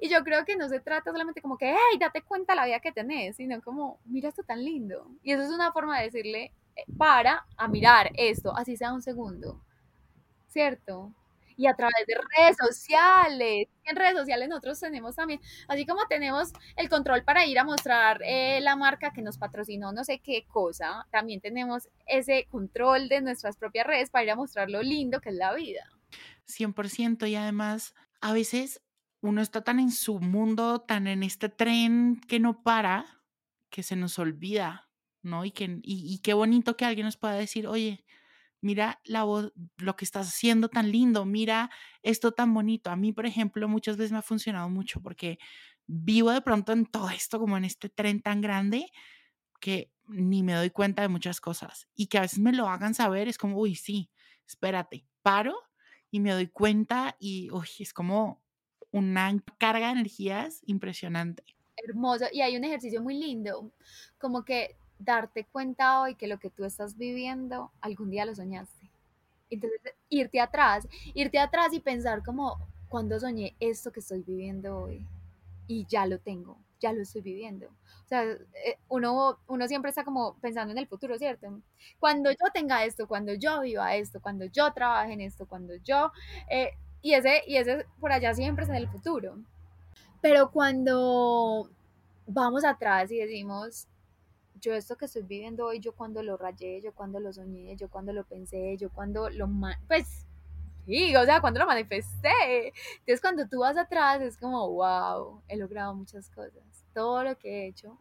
Y 0.00 0.08
yo 0.08 0.22
creo 0.22 0.44
que 0.44 0.56
no 0.56 0.68
se 0.68 0.78
trata 0.78 1.10
solamente 1.10 1.42
como 1.42 1.58
que, 1.58 1.70
hey, 1.70 1.98
date 1.98 2.22
cuenta 2.22 2.54
la 2.54 2.66
vida 2.66 2.78
que 2.78 2.92
tenés, 2.92 3.36
sino 3.36 3.60
como, 3.60 3.98
mira 4.04 4.28
esto 4.28 4.44
tan 4.44 4.64
lindo. 4.64 5.10
Y 5.24 5.32
eso 5.32 5.42
es 5.42 5.50
una 5.50 5.72
forma 5.72 5.98
de 5.98 6.04
decirle 6.04 6.52
para 6.96 7.46
a 7.56 7.68
mirar 7.68 8.10
esto, 8.14 8.56
así 8.56 8.76
sea 8.76 8.92
un 8.92 9.02
segundo, 9.02 9.62
¿cierto? 10.48 11.14
Y 11.56 11.66
a 11.66 11.74
través 11.74 12.06
de 12.06 12.14
redes 12.14 12.56
sociales. 12.56 13.66
En 13.84 13.96
redes 13.96 14.16
sociales 14.16 14.48
nosotros 14.48 14.78
tenemos 14.78 15.16
también, 15.16 15.40
así 15.66 15.84
como 15.86 16.06
tenemos 16.06 16.52
el 16.76 16.88
control 16.88 17.24
para 17.24 17.46
ir 17.46 17.58
a 17.58 17.64
mostrar 17.64 18.20
eh, 18.24 18.60
la 18.60 18.76
marca 18.76 19.12
que 19.12 19.22
nos 19.22 19.38
patrocinó 19.38 19.92
no 19.92 20.04
sé 20.04 20.20
qué 20.20 20.46
cosa, 20.46 21.06
también 21.10 21.40
tenemos 21.40 21.88
ese 22.06 22.46
control 22.50 23.08
de 23.08 23.22
nuestras 23.22 23.56
propias 23.56 23.86
redes 23.86 24.10
para 24.10 24.24
ir 24.24 24.30
a 24.30 24.36
mostrar 24.36 24.70
lo 24.70 24.82
lindo 24.82 25.20
que 25.20 25.30
es 25.30 25.34
la 25.34 25.52
vida. 25.54 25.84
100% 26.46 27.28
y 27.28 27.34
además 27.34 27.94
a 28.20 28.32
veces 28.32 28.80
uno 29.20 29.42
está 29.42 29.62
tan 29.62 29.80
en 29.80 29.90
su 29.90 30.20
mundo, 30.20 30.80
tan 30.80 31.08
en 31.08 31.22
este 31.24 31.48
tren 31.48 32.20
que 32.28 32.38
no 32.38 32.62
para, 32.62 33.04
que 33.68 33.82
se 33.82 33.96
nos 33.96 34.18
olvida 34.18 34.87
¿no? 35.22 35.44
Y, 35.44 35.50
que, 35.50 35.80
y, 35.82 36.18
qué 36.18 36.34
bonito 36.34 36.76
que 36.76 36.84
alguien 36.84 37.06
nos 37.06 37.16
pueda 37.16 37.34
decir, 37.34 37.66
oye, 37.66 38.04
mira 38.60 39.00
la 39.04 39.24
voz, 39.24 39.52
lo 39.76 39.96
que 39.96 40.04
estás 40.04 40.28
haciendo 40.28 40.68
tan 40.68 40.90
lindo, 40.90 41.24
mira 41.24 41.70
esto 42.02 42.32
tan 42.32 42.52
bonito. 42.54 42.90
A 42.90 42.96
mí, 42.96 43.12
por 43.12 43.26
ejemplo, 43.26 43.68
muchas 43.68 43.96
veces 43.96 44.12
me 44.12 44.18
ha 44.18 44.22
funcionado 44.22 44.68
mucho 44.68 45.00
porque 45.00 45.38
vivo 45.86 46.30
de 46.30 46.42
pronto 46.42 46.72
en 46.72 46.86
todo 46.86 47.10
esto, 47.10 47.38
como 47.38 47.56
en 47.56 47.64
este 47.64 47.88
tren 47.88 48.20
tan 48.20 48.40
grande, 48.40 48.86
que 49.60 49.92
ni 50.08 50.42
me 50.42 50.54
doy 50.54 50.70
cuenta 50.70 51.02
de 51.02 51.08
muchas 51.08 51.40
cosas 51.40 51.88
y 51.94 52.06
que 52.06 52.18
a 52.18 52.22
veces 52.22 52.38
me 52.38 52.52
lo 52.52 52.68
hagan 52.68 52.94
saber, 52.94 53.28
es 53.28 53.38
como, 53.38 53.58
uy, 53.58 53.74
sí, 53.74 54.10
espérate, 54.46 55.06
paro 55.22 55.54
y 56.10 56.20
me 56.20 56.32
doy 56.32 56.48
cuenta 56.48 57.16
y 57.18 57.50
uy, 57.50 57.68
es 57.78 57.92
como 57.92 58.42
una 58.90 59.32
carga 59.58 59.86
de 59.86 59.92
energías 59.92 60.60
impresionante. 60.66 61.44
Hermoso, 61.76 62.26
y 62.32 62.40
hay 62.40 62.56
un 62.56 62.64
ejercicio 62.64 63.02
muy 63.02 63.14
lindo, 63.18 63.72
como 64.18 64.44
que 64.44 64.76
darte 64.98 65.44
cuenta 65.44 66.00
hoy 66.00 66.14
que 66.14 66.26
lo 66.26 66.38
que 66.38 66.50
tú 66.50 66.64
estás 66.64 66.96
viviendo 66.96 67.70
algún 67.80 68.10
día 68.10 68.24
lo 68.24 68.34
soñaste. 68.34 68.90
Entonces, 69.50 69.80
irte 70.08 70.40
atrás, 70.40 70.86
irte 71.14 71.38
atrás 71.38 71.72
y 71.72 71.80
pensar 71.80 72.22
como, 72.22 72.58
cuando 72.88 73.18
soñé 73.20 73.54
esto 73.60 73.92
que 73.92 74.00
estoy 74.00 74.22
viviendo 74.22 74.78
hoy? 74.78 75.06
Y 75.66 75.86
ya 75.86 76.06
lo 76.06 76.18
tengo, 76.18 76.58
ya 76.80 76.92
lo 76.92 77.02
estoy 77.02 77.22
viviendo. 77.22 77.66
O 77.66 78.08
sea, 78.08 78.22
eh, 78.24 78.78
uno, 78.88 79.38
uno 79.46 79.68
siempre 79.68 79.90
está 79.90 80.04
como 80.04 80.34
pensando 80.40 80.72
en 80.72 80.78
el 80.78 80.86
futuro, 80.86 81.18
¿cierto? 81.18 81.60
Cuando 81.98 82.30
yo 82.30 82.50
tenga 82.52 82.84
esto, 82.84 83.06
cuando 83.06 83.34
yo 83.34 83.60
viva 83.60 83.94
esto, 83.96 84.20
cuando 84.20 84.46
yo 84.46 84.72
trabaje 84.72 85.12
en 85.12 85.20
esto, 85.20 85.46
cuando 85.46 85.74
yo... 85.76 86.10
Eh, 86.48 86.70
y, 87.00 87.14
ese, 87.14 87.42
y 87.46 87.56
ese 87.56 87.86
por 88.00 88.12
allá 88.12 88.34
siempre 88.34 88.64
es 88.64 88.70
en 88.70 88.76
el 88.76 88.88
futuro. 88.88 89.38
Pero 90.20 90.50
cuando 90.50 91.70
vamos 92.26 92.64
atrás 92.64 93.10
y 93.12 93.18
decimos, 93.18 93.86
yo 94.60 94.74
esto 94.74 94.96
que 94.96 95.06
estoy 95.06 95.22
viviendo 95.22 95.66
hoy, 95.66 95.80
yo 95.80 95.92
cuando 95.92 96.22
lo 96.22 96.36
rayé, 96.36 96.80
yo 96.80 96.92
cuando 96.92 97.20
lo 97.20 97.32
soñé, 97.32 97.76
yo 97.76 97.88
cuando 97.88 98.12
lo 98.12 98.24
pensé, 98.24 98.76
yo 98.76 98.90
cuando 98.90 99.28
lo... 99.30 99.48
Pues 99.86 100.26
sí, 100.86 101.14
o 101.16 101.24
sea, 101.24 101.40
cuando 101.40 101.60
lo 101.60 101.66
manifesté. 101.66 102.72
Entonces 102.98 103.20
cuando 103.20 103.46
tú 103.48 103.60
vas 103.60 103.76
atrás 103.76 104.20
es 104.20 104.36
como, 104.36 104.70
wow, 104.70 105.42
he 105.48 105.56
logrado 105.56 105.94
muchas 105.94 106.28
cosas. 106.30 106.62
Todo 106.94 107.24
lo 107.24 107.38
que 107.38 107.48
he 107.48 107.66
hecho 107.68 107.98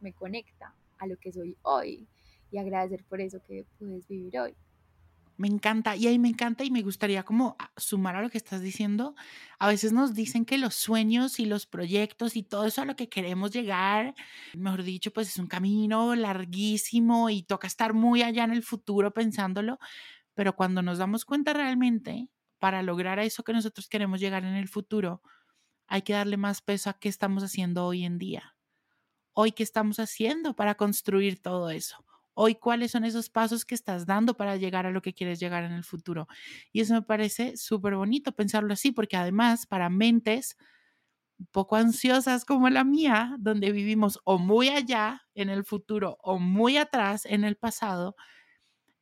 me 0.00 0.12
conecta 0.12 0.74
a 0.98 1.06
lo 1.06 1.16
que 1.16 1.32
soy 1.32 1.56
hoy 1.62 2.06
y 2.50 2.58
agradecer 2.58 3.04
por 3.04 3.20
eso 3.20 3.40
que 3.46 3.64
puedes 3.78 4.06
vivir 4.06 4.38
hoy. 4.38 4.54
Me 5.36 5.48
encanta, 5.48 5.96
y 5.96 6.06
ahí 6.06 6.18
me 6.18 6.28
encanta 6.28 6.62
y 6.62 6.70
me 6.70 6.82
gustaría 6.82 7.24
como 7.24 7.56
sumar 7.76 8.14
a 8.14 8.22
lo 8.22 8.30
que 8.30 8.38
estás 8.38 8.62
diciendo. 8.62 9.16
A 9.58 9.66
veces 9.66 9.92
nos 9.92 10.14
dicen 10.14 10.44
que 10.44 10.58
los 10.58 10.74
sueños 10.76 11.40
y 11.40 11.46
los 11.46 11.66
proyectos 11.66 12.36
y 12.36 12.44
todo 12.44 12.66
eso 12.66 12.82
a 12.82 12.84
lo 12.84 12.94
que 12.94 13.08
queremos 13.08 13.50
llegar, 13.50 14.14
mejor 14.52 14.84
dicho, 14.84 15.12
pues 15.12 15.28
es 15.28 15.38
un 15.38 15.48
camino 15.48 16.14
larguísimo 16.14 17.30
y 17.30 17.42
toca 17.42 17.66
estar 17.66 17.94
muy 17.94 18.22
allá 18.22 18.44
en 18.44 18.52
el 18.52 18.62
futuro 18.62 19.12
pensándolo, 19.12 19.78
pero 20.34 20.56
cuando 20.56 20.82
nos 20.82 20.98
damos 20.98 21.24
cuenta 21.24 21.52
realmente, 21.54 22.28
para 22.60 22.82
lograr 22.82 23.18
eso 23.20 23.44
que 23.44 23.52
nosotros 23.54 23.88
queremos 23.88 24.20
llegar 24.20 24.44
en 24.44 24.54
el 24.56 24.68
futuro, 24.68 25.22
hay 25.88 26.02
que 26.02 26.14
darle 26.14 26.36
más 26.38 26.62
peso 26.62 26.90
a 26.90 26.98
qué 26.98 27.08
estamos 27.08 27.44
haciendo 27.44 27.86
hoy 27.86 28.04
en 28.04 28.18
día. 28.18 28.56
Hoy, 29.34 29.52
¿qué 29.52 29.62
estamos 29.64 29.98
haciendo 30.00 30.56
para 30.56 30.76
construir 30.76 31.42
todo 31.42 31.70
eso? 31.70 32.04
Hoy 32.34 32.56
cuáles 32.56 32.90
son 32.90 33.04
esos 33.04 33.30
pasos 33.30 33.64
que 33.64 33.74
estás 33.74 34.06
dando 34.06 34.36
para 34.36 34.56
llegar 34.56 34.86
a 34.86 34.90
lo 34.90 35.02
que 35.02 35.14
quieres 35.14 35.40
llegar 35.40 35.64
en 35.64 35.72
el 35.72 35.84
futuro. 35.84 36.28
Y 36.72 36.80
eso 36.80 36.94
me 36.94 37.02
parece 37.02 37.56
súper 37.56 37.94
bonito 37.96 38.32
pensarlo 38.32 38.72
así, 38.72 38.92
porque 38.92 39.16
además 39.16 39.66
para 39.66 39.88
mentes 39.88 40.56
poco 41.52 41.76
ansiosas 41.76 42.44
como 42.44 42.70
la 42.70 42.84
mía, 42.84 43.36
donde 43.38 43.72
vivimos 43.72 44.20
o 44.24 44.38
muy 44.38 44.68
allá 44.68 45.22
en 45.34 45.50
el 45.50 45.64
futuro 45.64 46.18
o 46.22 46.38
muy 46.38 46.76
atrás 46.76 47.26
en 47.26 47.44
el 47.44 47.56
pasado, 47.56 48.16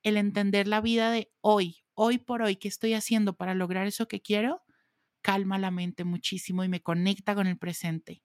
el 0.02 0.16
entender 0.16 0.66
la 0.68 0.80
vida 0.80 1.10
de 1.10 1.32
hoy, 1.40 1.84
hoy 1.94 2.18
por 2.18 2.42
hoy, 2.42 2.56
qué 2.56 2.68
estoy 2.68 2.94
haciendo 2.94 3.36
para 3.36 3.54
lograr 3.54 3.86
eso 3.86 4.08
que 4.08 4.20
quiero, 4.20 4.62
calma 5.22 5.58
la 5.58 5.70
mente 5.70 6.04
muchísimo 6.04 6.64
y 6.64 6.68
me 6.68 6.82
conecta 6.82 7.34
con 7.34 7.46
el 7.46 7.58
presente. 7.58 8.22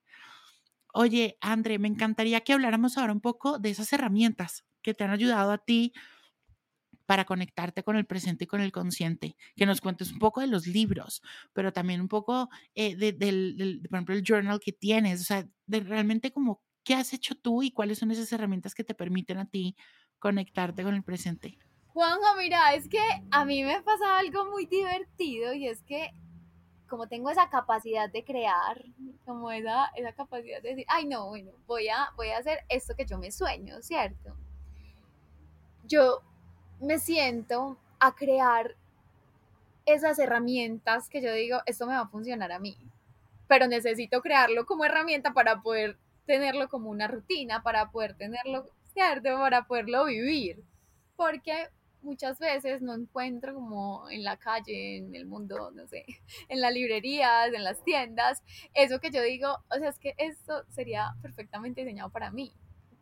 Oye, 0.93 1.37
André, 1.41 1.79
me 1.79 1.87
encantaría 1.87 2.41
que 2.41 2.53
habláramos 2.53 2.97
ahora 2.97 3.13
un 3.13 3.21
poco 3.21 3.59
de 3.59 3.69
esas 3.69 3.93
herramientas 3.93 4.65
que 4.87 4.93
te 4.93 5.03
han 5.03 5.11
ayudado 5.11 5.51
a 5.51 5.57
ti 5.57 5.91
para 7.05 7.25
conectarte 7.25 7.83
con 7.83 7.97
el 7.97 8.05
presente 8.05 8.45
y 8.45 8.47
con 8.47 8.61
el 8.61 8.71
consciente, 8.71 9.35
que 9.57 9.65
nos 9.65 9.81
cuentes 9.81 10.13
un 10.13 10.19
poco 10.19 10.39
de 10.39 10.47
los 10.47 10.65
libros, 10.65 11.21
pero 11.51 11.73
también 11.73 11.99
un 11.99 12.07
poco 12.07 12.47
eh, 12.73 12.95
de, 12.95 13.11
del, 13.11 13.81
por 13.89 13.97
ejemplo, 13.97 14.15
el 14.15 14.23
journal 14.23 14.61
que 14.61 14.71
tienes, 14.71 15.19
o 15.19 15.23
sea, 15.25 15.45
de 15.65 15.81
realmente 15.81 16.31
como 16.31 16.61
qué 16.85 16.95
has 16.95 17.11
hecho 17.11 17.35
tú 17.35 17.63
y 17.63 17.71
cuáles 17.71 17.99
son 17.99 18.11
esas 18.11 18.31
herramientas 18.31 18.73
que 18.73 18.85
te 18.85 18.93
permiten 18.93 19.39
a 19.39 19.45
ti 19.49 19.75
conectarte 20.19 20.83
con 20.83 20.95
el 20.95 21.03
presente. 21.03 21.57
Juanjo, 21.87 22.37
mira, 22.37 22.73
es 22.73 22.87
que 22.87 23.03
a 23.31 23.43
mí 23.43 23.63
me 23.63 23.73
ha 23.73 23.83
pasado 23.83 24.13
algo 24.13 24.49
muy 24.51 24.67
divertido 24.67 25.53
y 25.53 25.67
es 25.67 25.83
que 25.83 26.13
como 26.87 27.09
tengo 27.09 27.29
esa 27.29 27.49
capacidad 27.49 28.09
de 28.09 28.23
crear, 28.23 28.85
como 29.25 29.51
esa, 29.51 29.87
esa 29.97 30.13
capacidad 30.13 30.61
de 30.61 30.69
decir, 30.69 30.85
ay 30.87 31.07
no, 31.07 31.27
bueno, 31.27 31.51
voy 31.65 31.89
a, 31.89 32.13
voy 32.15 32.29
a 32.29 32.37
hacer 32.37 32.59
esto 32.69 32.95
que 32.95 33.05
yo 33.05 33.17
me 33.17 33.31
sueño, 33.31 33.81
¿cierto? 33.81 34.46
Yo 35.87 36.21
me 36.79 36.99
siento 36.99 37.77
a 37.99 38.15
crear 38.15 38.75
esas 39.85 40.19
herramientas 40.19 41.09
que 41.09 41.21
yo 41.21 41.33
digo, 41.33 41.59
esto 41.65 41.87
me 41.87 41.93
va 41.93 42.01
a 42.01 42.07
funcionar 42.07 42.51
a 42.51 42.59
mí, 42.59 42.77
pero 43.47 43.67
necesito 43.67 44.21
crearlo 44.21 44.65
como 44.65 44.85
herramienta 44.85 45.33
para 45.33 45.61
poder 45.61 45.97
tenerlo 46.25 46.67
como 46.67 46.89
una 46.89 47.07
rutina, 47.07 47.63
para 47.63 47.89
poder 47.89 48.15
tenerlo, 48.15 48.65
¿cierto? 48.93 49.29
Para 49.39 49.65
poderlo 49.65 50.05
vivir, 50.05 50.61
porque 51.15 51.69
muchas 52.01 52.37
veces 52.37 52.81
no 52.81 52.93
encuentro 52.93 53.53
como 53.53 54.09
en 54.09 54.23
la 54.23 54.37
calle, 54.37 54.97
en 54.97 55.15
el 55.15 55.25
mundo, 55.25 55.71
no 55.71 55.87
sé, 55.87 56.05
en 56.49 56.61
las 56.61 56.73
librerías, 56.73 57.53
en 57.53 57.63
las 57.63 57.83
tiendas, 57.83 58.43
eso 58.73 58.99
que 58.99 59.09
yo 59.09 59.21
digo, 59.23 59.57
o 59.71 59.79
sea, 59.79 59.89
es 59.89 59.99
que 59.99 60.15
esto 60.17 60.63
sería 60.69 61.15
perfectamente 61.21 61.81
diseñado 61.81 62.09
para 62.09 62.29
mí, 62.29 62.53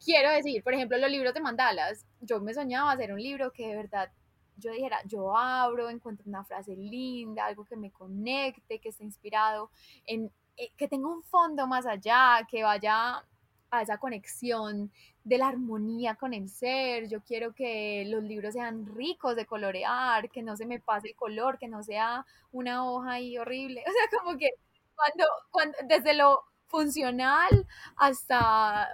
quiero 0.06 0.32
decir, 0.32 0.64
por 0.64 0.74
ejemplo, 0.74 0.98
los 0.98 1.10
libros 1.12 1.34
de 1.34 1.42
mandalas, 1.42 2.06
yo 2.22 2.40
me 2.40 2.54
soñaba 2.54 2.92
hacer 2.92 3.12
un 3.12 3.22
libro 3.22 3.52
que 3.52 3.68
de 3.68 3.76
verdad 3.76 4.12
yo 4.58 4.72
dijera, 4.72 5.00
yo 5.06 5.36
abro, 5.36 5.90
encuentro 5.90 6.24
una 6.28 6.44
frase 6.46 6.76
linda, 6.76 7.46
algo 7.46 7.66
que 7.66 7.76
me 7.76 7.92
conecte, 7.92 8.80
que 8.80 8.90
esté 8.90 9.04
inspirado, 9.04 9.70
en, 10.06 10.32
eh, 10.58 10.72
que 10.78 10.88
tenga 10.88 11.10
un 11.10 11.24
fondo 11.24 11.68
más 11.68 11.86
allá, 11.86 12.48
que 12.50 12.64
vaya 12.64 13.26
a 13.72 13.82
esa 13.82 13.98
conexión 13.98 14.92
de 15.24 15.38
la 15.38 15.48
armonía 15.48 16.16
con 16.16 16.34
el 16.34 16.48
ser. 16.50 17.10
Yo 17.10 17.22
quiero 17.22 17.54
que 17.54 18.06
los 18.08 18.24
libros 18.24 18.54
sean 18.54 18.86
ricos 18.96 19.36
de 19.36 19.46
colorear, 19.46 20.30
que 20.30 20.42
no 20.44 20.56
se 20.56 20.66
me 20.66 20.80
pase 20.80 21.10
el 21.10 21.16
color, 21.16 21.58
que 21.58 21.68
no 21.68 21.84
sea 21.84 22.26
una 22.52 22.90
hoja 22.90 23.14
ahí 23.14 23.38
horrible. 23.38 23.84
O 23.90 23.92
sea, 23.92 24.20
como 24.20 24.38
que 24.38 24.52
cuando, 24.96 25.26
cuando 25.52 25.78
desde 25.88 26.14
lo 26.14 26.44
funcional 26.68 27.68
hasta 27.98 28.88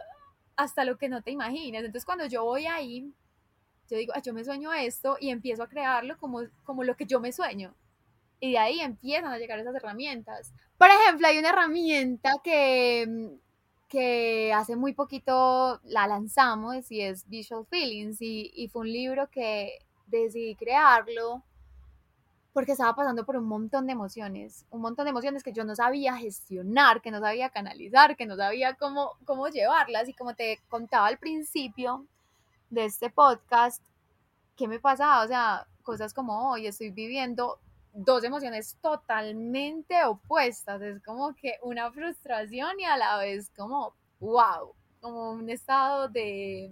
hasta 0.61 0.85
lo 0.85 0.97
que 0.97 1.09
no 1.09 1.21
te 1.21 1.31
imaginas. 1.31 1.83
Entonces 1.83 2.05
cuando 2.05 2.25
yo 2.25 2.43
voy 2.43 2.65
ahí, 2.65 3.13
yo 3.89 3.97
digo, 3.97 4.13
yo 4.23 4.33
me 4.33 4.43
sueño 4.43 4.71
esto 4.73 5.17
y 5.19 5.29
empiezo 5.29 5.63
a 5.63 5.69
crearlo 5.69 6.17
como, 6.17 6.41
como 6.63 6.83
lo 6.83 6.95
que 6.95 7.05
yo 7.05 7.19
me 7.19 7.31
sueño. 7.31 7.75
Y 8.39 8.51
de 8.51 8.57
ahí 8.57 8.79
empiezan 8.79 9.31
a 9.31 9.37
llegar 9.37 9.59
esas 9.59 9.75
herramientas. 9.75 10.53
Por 10.77 10.89
ejemplo, 10.89 11.27
hay 11.27 11.37
una 11.37 11.49
herramienta 11.49 12.31
que, 12.43 13.37
que 13.87 14.51
hace 14.53 14.75
muy 14.75 14.93
poquito 14.93 15.79
la 15.83 16.07
lanzamos 16.07 16.91
y 16.91 17.01
es 17.01 17.27
Visual 17.27 17.65
Feelings 17.69 18.21
y, 18.21 18.51
y 18.55 18.67
fue 18.69 18.81
un 18.81 18.91
libro 18.91 19.29
que 19.29 19.79
decidí 20.07 20.55
crearlo 20.55 21.43
porque 22.53 22.73
estaba 22.73 22.95
pasando 22.95 23.25
por 23.25 23.37
un 23.37 23.45
montón 23.45 23.85
de 23.85 23.93
emociones, 23.93 24.65
un 24.71 24.81
montón 24.81 25.05
de 25.05 25.11
emociones 25.11 25.43
que 25.43 25.53
yo 25.53 25.63
no 25.63 25.75
sabía 25.75 26.17
gestionar, 26.17 27.01
que 27.01 27.11
no 27.11 27.19
sabía 27.19 27.49
canalizar, 27.49 28.17
que 28.17 28.25
no 28.25 28.35
sabía 28.35 28.73
cómo, 28.73 29.13
cómo 29.25 29.47
llevarlas. 29.47 30.09
Y 30.09 30.13
como 30.13 30.35
te 30.35 30.59
contaba 30.69 31.07
al 31.07 31.17
principio 31.17 32.05
de 32.69 32.85
este 32.85 33.09
podcast, 33.09 33.81
¿qué 34.57 34.67
me 34.67 34.79
pasaba? 34.79 35.23
O 35.23 35.27
sea, 35.27 35.67
cosas 35.81 36.13
como 36.13 36.51
hoy 36.51 36.67
estoy 36.67 36.91
viviendo 36.91 37.59
dos 37.93 38.23
emociones 38.25 38.77
totalmente 38.81 40.03
opuestas. 40.03 40.81
Es 40.81 41.01
como 41.03 41.33
que 41.35 41.53
una 41.63 41.89
frustración 41.91 42.79
y 42.79 42.83
a 42.83 42.97
la 42.97 43.17
vez 43.17 43.49
como, 43.55 43.95
wow, 44.19 44.73
como 44.99 45.31
un 45.31 45.49
estado 45.49 46.09
de, 46.09 46.69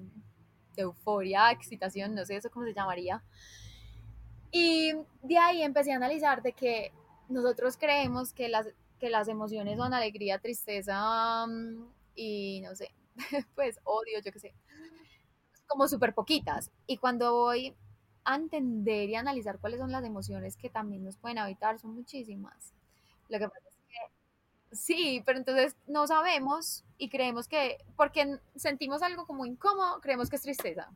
de 0.75 0.81
euforia, 0.81 1.51
excitación, 1.51 2.15
no 2.15 2.25
sé 2.25 2.35
eso 2.35 2.49
cómo 2.51 2.65
se 2.65 2.73
llamaría 2.73 3.23
y 4.51 4.93
de 5.23 5.37
ahí 5.37 5.61
empecé 5.63 5.91
a 5.93 5.97
analizar 5.97 6.41
de 6.41 6.53
que 6.53 6.91
nosotros 7.29 7.77
creemos 7.77 8.33
que 8.33 8.49
las, 8.49 8.67
que 8.99 9.09
las 9.09 9.27
emociones 9.27 9.77
son 9.77 9.93
alegría, 9.93 10.39
tristeza 10.39 11.45
mm, 11.47 11.85
y 12.15 12.61
no 12.61 12.75
sé, 12.75 12.93
pues 13.55 13.79
odio, 13.83 14.19
yo 14.23 14.31
qué 14.31 14.39
sé, 14.39 14.53
como 15.67 15.87
súper 15.87 16.13
poquitas. 16.13 16.71
Y 16.87 16.97
cuando 16.97 17.33
voy 17.33 17.75
a 18.25 18.35
entender 18.35 19.09
y 19.09 19.15
analizar 19.15 19.59
cuáles 19.59 19.79
son 19.79 19.91
las 19.91 20.03
emociones 20.03 20.57
que 20.57 20.69
también 20.69 21.03
nos 21.03 21.17
pueden 21.17 21.37
habitar, 21.37 21.79
son 21.79 21.95
muchísimas. 21.95 22.73
Lo 23.29 23.39
que 23.39 23.47
pasa 23.49 23.67
es 23.69 23.75
que 23.75 24.19
Sí, 24.71 25.23
pero 25.25 25.39
entonces 25.39 25.75
no 25.87 26.07
sabemos 26.07 26.85
y 26.97 27.09
creemos 27.09 27.47
que, 27.47 27.77
porque 27.97 28.39
sentimos 28.55 29.01
algo 29.01 29.25
como 29.25 29.45
incómodo, 29.45 29.99
creemos 30.01 30.29
que 30.29 30.35
es 30.37 30.43
tristeza. 30.43 30.89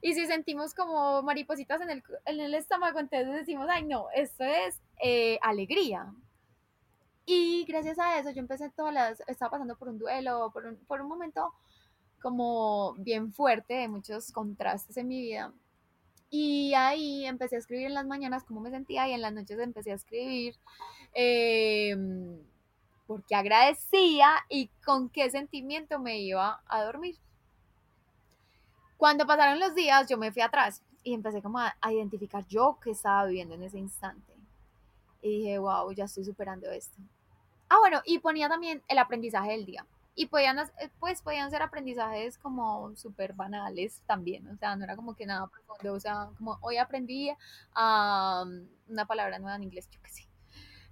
Y 0.00 0.14
si 0.14 0.26
sentimos 0.26 0.74
como 0.74 1.22
maripositas 1.22 1.80
en 1.80 1.90
el, 1.90 2.02
en 2.24 2.40
el 2.40 2.54
estómago, 2.54 2.98
entonces 2.98 3.32
decimos, 3.32 3.66
ay 3.70 3.84
no, 3.84 4.06
esto 4.14 4.44
es 4.44 4.80
eh, 5.02 5.38
alegría. 5.42 6.12
Y 7.24 7.64
gracias 7.64 7.98
a 7.98 8.18
eso 8.18 8.30
yo 8.30 8.40
empecé 8.40 8.70
todas 8.70 8.94
las, 8.94 9.22
estaba 9.26 9.50
pasando 9.50 9.76
por 9.76 9.88
un 9.88 9.98
duelo, 9.98 10.50
por 10.52 10.66
un, 10.66 10.76
por 10.86 11.00
un 11.00 11.08
momento 11.08 11.52
como 12.22 12.94
bien 12.98 13.32
fuerte 13.32 13.74
de 13.74 13.88
muchos 13.88 14.32
contrastes 14.32 14.96
en 14.96 15.08
mi 15.08 15.20
vida. 15.20 15.52
Y 16.30 16.74
ahí 16.74 17.24
empecé 17.26 17.56
a 17.56 17.58
escribir 17.58 17.86
en 17.86 17.94
las 17.94 18.06
mañanas 18.06 18.44
cómo 18.44 18.60
me 18.60 18.70
sentía 18.70 19.08
y 19.08 19.12
en 19.12 19.22
las 19.22 19.32
noches 19.32 19.58
empecé 19.58 19.92
a 19.92 19.94
escribir 19.94 20.56
eh, 21.14 21.96
porque 23.06 23.34
agradecía 23.34 24.28
y 24.48 24.68
con 24.84 25.08
qué 25.08 25.30
sentimiento 25.30 25.98
me 25.98 26.18
iba 26.18 26.62
a 26.66 26.82
dormir. 26.84 27.16
Cuando 28.96 29.26
pasaron 29.26 29.60
los 29.60 29.74
días, 29.74 30.08
yo 30.08 30.16
me 30.16 30.32
fui 30.32 30.42
atrás 30.42 30.82
y 31.02 31.14
empecé 31.14 31.42
como 31.42 31.58
a, 31.58 31.76
identificar 31.90 32.44
yo 32.46 32.78
qué 32.82 32.90
estaba 32.90 33.26
viviendo 33.26 33.54
en 33.54 33.62
ese 33.62 33.78
instante. 33.78 34.32
Y 35.22 35.38
dije, 35.38 35.58
wow, 35.58 35.92
ya 35.92 36.04
estoy 36.04 36.24
superando 36.24 36.70
esto. 36.70 36.98
Ah, 37.68 37.78
bueno, 37.80 38.00
y 38.04 38.18
ponía 38.18 38.48
también 38.48 38.82
el 38.88 38.98
aprendizaje 38.98 39.52
del 39.52 39.66
día. 39.66 39.86
Y 40.14 40.26
podían, 40.26 40.58
pues, 40.98 41.20
podían 41.20 41.50
ser 41.50 41.62
aprendizajes 41.62 42.38
como 42.38 42.96
súper 42.96 43.34
banales 43.34 44.02
también, 44.06 44.48
o 44.48 44.56
sea, 44.56 44.74
no 44.74 44.84
era 44.84 44.96
como 44.96 45.14
que 45.14 45.26
nada 45.26 45.46
profundo, 45.46 45.92
o 45.92 46.00
sea, 46.00 46.30
como 46.38 46.58
hoy 46.62 46.78
aprendí 46.78 47.30
una 47.74 49.06
palabra 49.06 49.38
nueva 49.38 49.56
en 49.56 49.64
inglés, 49.64 49.88
yo 49.90 50.00
qué 50.02 50.10
sé. 50.10 50.26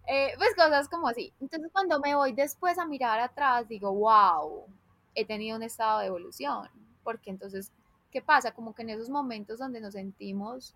Eh, 0.06 0.34
pues 0.36 0.54
cosas 0.54 0.88
como 0.88 1.08
así. 1.08 1.32
Entonces 1.40 1.70
cuando 1.72 1.98
me 2.00 2.14
voy 2.14 2.32
después 2.32 2.78
a 2.78 2.84
mirar 2.84 3.18
atrás, 3.20 3.66
digo, 3.66 3.92
wow, 3.92 4.66
he 5.14 5.24
tenido 5.24 5.56
un 5.56 5.62
estado 5.62 6.00
de 6.00 6.06
evolución, 6.06 6.68
porque 7.02 7.30
entonces, 7.30 7.72
¿qué 8.14 8.22
pasa? 8.22 8.52
Como 8.52 8.72
que 8.72 8.82
en 8.82 8.90
esos 8.90 9.10
momentos 9.10 9.58
donde 9.58 9.80
nos 9.80 9.94
sentimos 9.94 10.72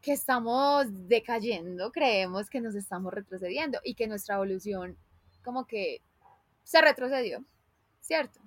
que 0.00 0.12
estamos 0.12 0.86
decayendo, 1.06 1.92
creemos 1.92 2.48
que 2.48 2.62
nos 2.62 2.74
estamos 2.74 3.12
retrocediendo 3.12 3.78
y 3.84 3.92
que 3.92 4.06
nuestra 4.06 4.36
evolución 4.36 4.96
como 5.44 5.66
que 5.66 6.00
se 6.64 6.80
retrocedió, 6.80 7.44
¿cierto? 8.00 8.40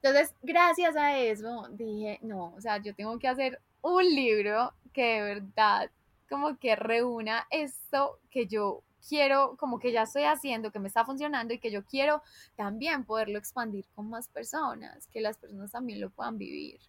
Entonces, 0.00 0.32
gracias 0.40 0.94
a 0.94 1.18
eso, 1.18 1.66
dije, 1.72 2.20
no, 2.22 2.54
o 2.56 2.60
sea, 2.60 2.80
yo 2.80 2.94
tengo 2.94 3.18
que 3.18 3.26
hacer 3.26 3.60
un 3.82 4.04
libro 4.04 4.72
que 4.92 5.02
de 5.02 5.22
verdad 5.22 5.90
como 6.30 6.58
que 6.58 6.76
reúna 6.76 7.48
esto 7.50 8.20
que 8.30 8.46
yo 8.46 8.84
quiero, 9.06 9.56
como 9.56 9.78
que 9.78 9.92
ya 9.92 10.02
estoy 10.02 10.24
haciendo, 10.24 10.70
que 10.70 10.78
me 10.78 10.88
está 10.88 11.04
funcionando 11.04 11.54
y 11.54 11.58
que 11.58 11.70
yo 11.70 11.84
quiero 11.84 12.22
también 12.56 13.04
poderlo 13.04 13.38
expandir 13.38 13.86
con 13.94 14.08
más 14.08 14.28
personas, 14.28 15.06
que 15.08 15.20
las 15.20 15.36
personas 15.38 15.70
también 15.70 16.00
lo 16.00 16.10
puedan 16.10 16.38
vivir. 16.38 16.80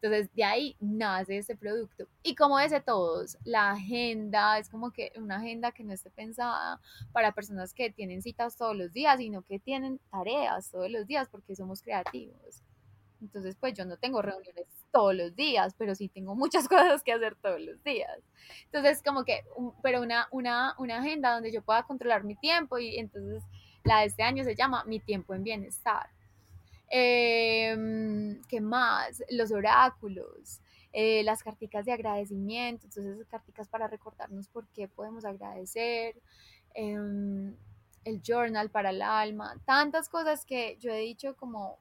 Entonces, 0.00 0.32
de 0.34 0.44
ahí 0.44 0.76
nace 0.80 1.38
ese 1.38 1.56
producto. 1.56 2.06
Y 2.22 2.34
como 2.34 2.58
dice 2.58 2.80
todos, 2.80 3.36
la 3.44 3.72
agenda 3.72 4.58
es 4.58 4.68
como 4.68 4.92
que 4.92 5.12
una 5.16 5.36
agenda 5.36 5.72
que 5.72 5.84
no 5.84 5.92
esté 5.92 6.10
pensada 6.10 6.80
para 7.12 7.32
personas 7.32 7.74
que 7.74 7.90
tienen 7.90 8.22
citas 8.22 8.56
todos 8.56 8.76
los 8.76 8.92
días, 8.92 9.18
sino 9.18 9.42
que 9.42 9.58
tienen 9.58 9.98
tareas 10.10 10.70
todos 10.70 10.90
los 10.90 11.06
días 11.06 11.28
porque 11.28 11.56
somos 11.56 11.82
creativos. 11.82 12.62
Entonces, 13.20 13.56
pues 13.56 13.74
yo 13.74 13.84
no 13.84 13.96
tengo 13.96 14.22
reuniones 14.22 14.66
todos 14.90 15.14
los 15.14 15.34
días, 15.34 15.74
pero 15.76 15.94
sí 15.94 16.08
tengo 16.08 16.34
muchas 16.34 16.68
cosas 16.68 17.02
que 17.02 17.12
hacer 17.12 17.36
todos 17.36 17.60
los 17.60 17.82
días. 17.82 18.18
Entonces, 18.66 19.02
como 19.02 19.24
que, 19.24 19.44
pero 19.82 20.02
una, 20.02 20.28
una, 20.30 20.74
una 20.78 20.98
agenda 20.98 21.34
donde 21.34 21.52
yo 21.52 21.62
pueda 21.62 21.82
controlar 21.82 22.24
mi 22.24 22.36
tiempo 22.36 22.78
y 22.78 22.96
entonces 22.98 23.42
la 23.84 24.00
de 24.00 24.06
este 24.06 24.22
año 24.22 24.44
se 24.44 24.54
llama 24.54 24.84
Mi 24.84 25.00
tiempo 25.00 25.34
en 25.34 25.42
bienestar. 25.42 26.10
Em, 26.90 28.40
¿Qué 28.48 28.60
más? 28.60 29.22
Los 29.30 29.52
oráculos, 29.52 30.60
eh, 30.92 31.22
las 31.22 31.42
carticas 31.42 31.84
de 31.84 31.92
agradecimiento, 31.92 32.86
entonces 32.86 33.26
carticas 33.28 33.68
para 33.68 33.88
recordarnos 33.88 34.48
por 34.48 34.66
qué 34.68 34.88
podemos 34.88 35.24
agradecer, 35.24 36.20
em, 36.74 37.54
el 38.04 38.22
journal 38.22 38.70
para 38.70 38.90
el 38.90 39.02
alma, 39.02 39.54
tantas 39.66 40.08
cosas 40.08 40.46
que 40.46 40.78
yo 40.80 40.90
he 40.90 41.00
dicho 41.00 41.36
como 41.36 41.78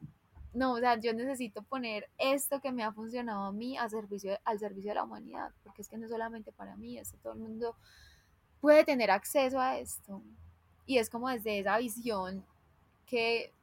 no, 0.57 0.73
o 0.73 0.79
sea, 0.79 0.99
yo 0.99 1.13
necesito 1.13 1.61
poner 1.61 2.09
esto 2.17 2.59
que 2.59 2.71
me 2.71 2.83
ha 2.83 2.91
funcionado 2.91 3.43
a 3.43 3.51
mí 3.51 3.77
al 3.77 3.91
servicio, 3.91 4.39
al 4.43 4.57
servicio 4.57 4.89
de 4.89 4.95
la 4.95 5.03
humanidad, 5.03 5.51
porque 5.63 5.83
es 5.83 5.87
que 5.87 5.99
no 5.99 6.07
solamente 6.07 6.51
para 6.51 6.75
mí, 6.75 6.97
es 6.97 7.11
que 7.11 7.17
todo 7.19 7.33
el 7.33 7.39
mundo 7.39 7.75
puede 8.59 8.83
tener 8.83 9.11
acceso 9.11 9.59
a 9.59 9.77
esto. 9.77 10.23
Y 10.87 10.97
es 10.97 11.11
como 11.11 11.29
desde 11.29 11.59
esa 11.59 11.77
visión 11.77 12.43
que, 13.05 13.53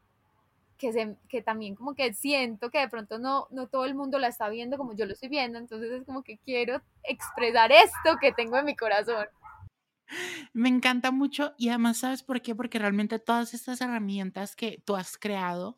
que, 0.79 0.93
se, 0.93 1.17
que 1.29 1.43
también 1.43 1.75
como 1.75 1.97
que 1.97 2.15
siento 2.15 2.71
que 2.71 2.79
de 2.79 2.89
pronto 2.89 3.19
no, 3.19 3.49
no 3.51 3.67
todo 3.67 3.87
el 3.87 3.97
mundo 3.97 4.21
la 4.21 4.29
está 4.29 4.49
viendo 4.49 4.77
como 4.77 4.95
yo 4.95 5.05
lo 5.05 5.15
estoy 5.15 5.31
viendo, 5.31 5.59
entonces 5.59 5.91
es 5.91 6.05
como 6.05 6.23
que 6.23 6.39
quiero 6.39 6.81
expresar 7.03 7.73
esto 7.73 8.19
que 8.21 8.31
tengo 8.31 8.57
en 8.57 8.67
mi 8.67 8.77
corazón. 8.77 9.27
Me 10.53 10.69
encanta 10.69 11.11
mucho 11.11 11.55
y 11.59 11.71
además, 11.71 11.99
¿sabes 11.99 12.23
por 12.23 12.41
qué? 12.41 12.55
Porque 12.55 12.79
realmente 12.79 13.19
todas 13.19 13.53
estas 13.53 13.81
herramientas 13.81 14.55
que 14.55 14.81
tú 14.85 14.95
has 14.95 15.19
creado, 15.19 15.77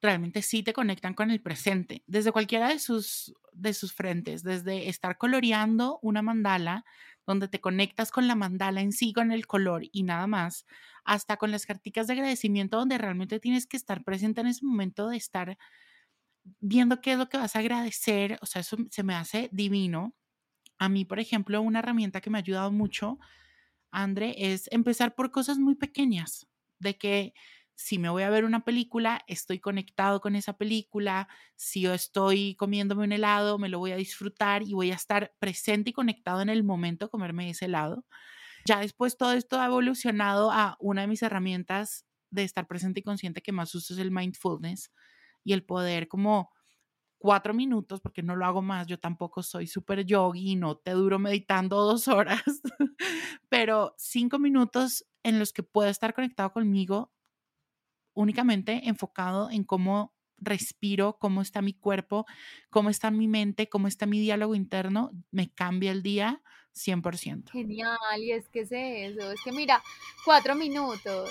realmente 0.00 0.42
sí 0.42 0.62
te 0.62 0.72
conectan 0.72 1.14
con 1.14 1.30
el 1.30 1.40
presente, 1.40 2.02
desde 2.06 2.32
cualquiera 2.32 2.68
de 2.68 2.78
sus, 2.78 3.34
de 3.52 3.74
sus 3.74 3.92
frentes, 3.92 4.42
desde 4.42 4.88
estar 4.88 5.18
coloreando 5.18 5.98
una 6.02 6.22
mandala, 6.22 6.84
donde 7.26 7.48
te 7.48 7.60
conectas 7.60 8.10
con 8.10 8.26
la 8.26 8.34
mandala 8.34 8.80
en 8.80 8.92
sí, 8.92 9.12
con 9.12 9.32
el 9.32 9.46
color 9.46 9.82
y 9.92 10.02
nada 10.04 10.26
más, 10.26 10.66
hasta 11.04 11.36
con 11.36 11.50
las 11.50 11.66
carticas 11.66 12.06
de 12.06 12.14
agradecimiento, 12.14 12.78
donde 12.78 12.98
realmente 12.98 13.40
tienes 13.40 13.66
que 13.66 13.76
estar 13.76 14.04
presente 14.04 14.40
en 14.40 14.46
ese 14.46 14.64
momento 14.64 15.08
de 15.08 15.16
estar 15.16 15.58
viendo 16.60 17.00
qué 17.00 17.12
es 17.12 17.18
lo 17.18 17.28
que 17.28 17.38
vas 17.38 17.56
a 17.56 17.60
agradecer, 17.60 18.38
o 18.40 18.46
sea, 18.46 18.60
eso 18.60 18.76
se 18.90 19.02
me 19.02 19.14
hace 19.14 19.48
divino. 19.52 20.14
A 20.78 20.88
mí, 20.88 21.04
por 21.04 21.20
ejemplo, 21.20 21.60
una 21.62 21.80
herramienta 21.80 22.20
que 22.20 22.30
me 22.30 22.38
ha 22.38 22.40
ayudado 22.40 22.72
mucho, 22.72 23.18
André, 23.90 24.34
es 24.52 24.68
empezar 24.72 25.14
por 25.14 25.30
cosas 25.30 25.58
muy 25.58 25.74
pequeñas, 25.74 26.46
de 26.78 26.96
que 26.98 27.34
si 27.78 28.00
me 28.00 28.08
voy 28.08 28.24
a 28.24 28.30
ver 28.30 28.44
una 28.44 28.64
película, 28.64 29.22
estoy 29.28 29.60
conectado 29.60 30.20
con 30.20 30.34
esa 30.34 30.54
película, 30.58 31.28
si 31.54 31.82
yo 31.82 31.94
estoy 31.94 32.56
comiéndome 32.56 33.04
un 33.04 33.12
helado, 33.12 33.56
me 33.56 33.68
lo 33.68 33.78
voy 33.78 33.92
a 33.92 33.96
disfrutar 33.96 34.64
y 34.64 34.74
voy 34.74 34.90
a 34.90 34.96
estar 34.96 35.32
presente 35.38 35.90
y 35.90 35.92
conectado 35.92 36.40
en 36.40 36.48
el 36.48 36.64
momento 36.64 37.06
de 37.06 37.10
comerme 37.10 37.48
ese 37.48 37.66
helado. 37.66 38.04
Ya 38.66 38.80
después 38.80 39.16
todo 39.16 39.32
esto 39.32 39.60
ha 39.60 39.66
evolucionado 39.66 40.50
a 40.50 40.76
una 40.80 41.02
de 41.02 41.06
mis 41.06 41.22
herramientas 41.22 42.04
de 42.30 42.42
estar 42.42 42.66
presente 42.66 42.98
y 42.98 43.04
consciente 43.04 43.42
que 43.42 43.52
más 43.52 43.72
uso 43.76 43.94
es 43.94 44.00
el 44.00 44.10
mindfulness 44.10 44.90
y 45.44 45.52
el 45.52 45.64
poder 45.64 46.08
como 46.08 46.50
cuatro 47.18 47.54
minutos, 47.54 48.00
porque 48.00 48.24
no 48.24 48.34
lo 48.34 48.44
hago 48.44 48.60
más, 48.60 48.88
yo 48.88 48.98
tampoco 48.98 49.44
soy 49.44 49.68
súper 49.68 50.04
yogi, 50.04 50.56
no 50.56 50.78
te 50.78 50.90
duro 50.90 51.20
meditando 51.20 51.76
dos 51.86 52.08
horas, 52.08 52.42
pero 53.48 53.94
cinco 53.98 54.40
minutos 54.40 55.06
en 55.22 55.38
los 55.38 55.52
que 55.52 55.62
puedo 55.62 55.88
estar 55.88 56.12
conectado 56.12 56.52
conmigo 56.52 57.12
únicamente 58.18 58.88
enfocado 58.88 59.48
en 59.48 59.62
cómo 59.62 60.12
respiro, 60.38 61.18
cómo 61.18 61.40
está 61.40 61.62
mi 61.62 61.72
cuerpo, 61.72 62.26
cómo 62.68 62.90
está 62.90 63.10
mi 63.10 63.28
mente, 63.28 63.68
cómo 63.68 63.86
está 63.86 64.06
mi 64.06 64.18
diálogo 64.18 64.54
interno, 64.56 65.12
me 65.30 65.52
cambia 65.52 65.92
el 65.92 66.02
día 66.02 66.42
100%. 66.74 67.50
Genial, 67.50 67.96
y 68.18 68.32
es 68.32 68.48
que 68.48 68.60
es 68.60 68.72
eso, 68.72 69.32
es 69.32 69.40
que 69.42 69.52
mira, 69.52 69.82
cuatro 70.24 70.56
minutos, 70.56 71.30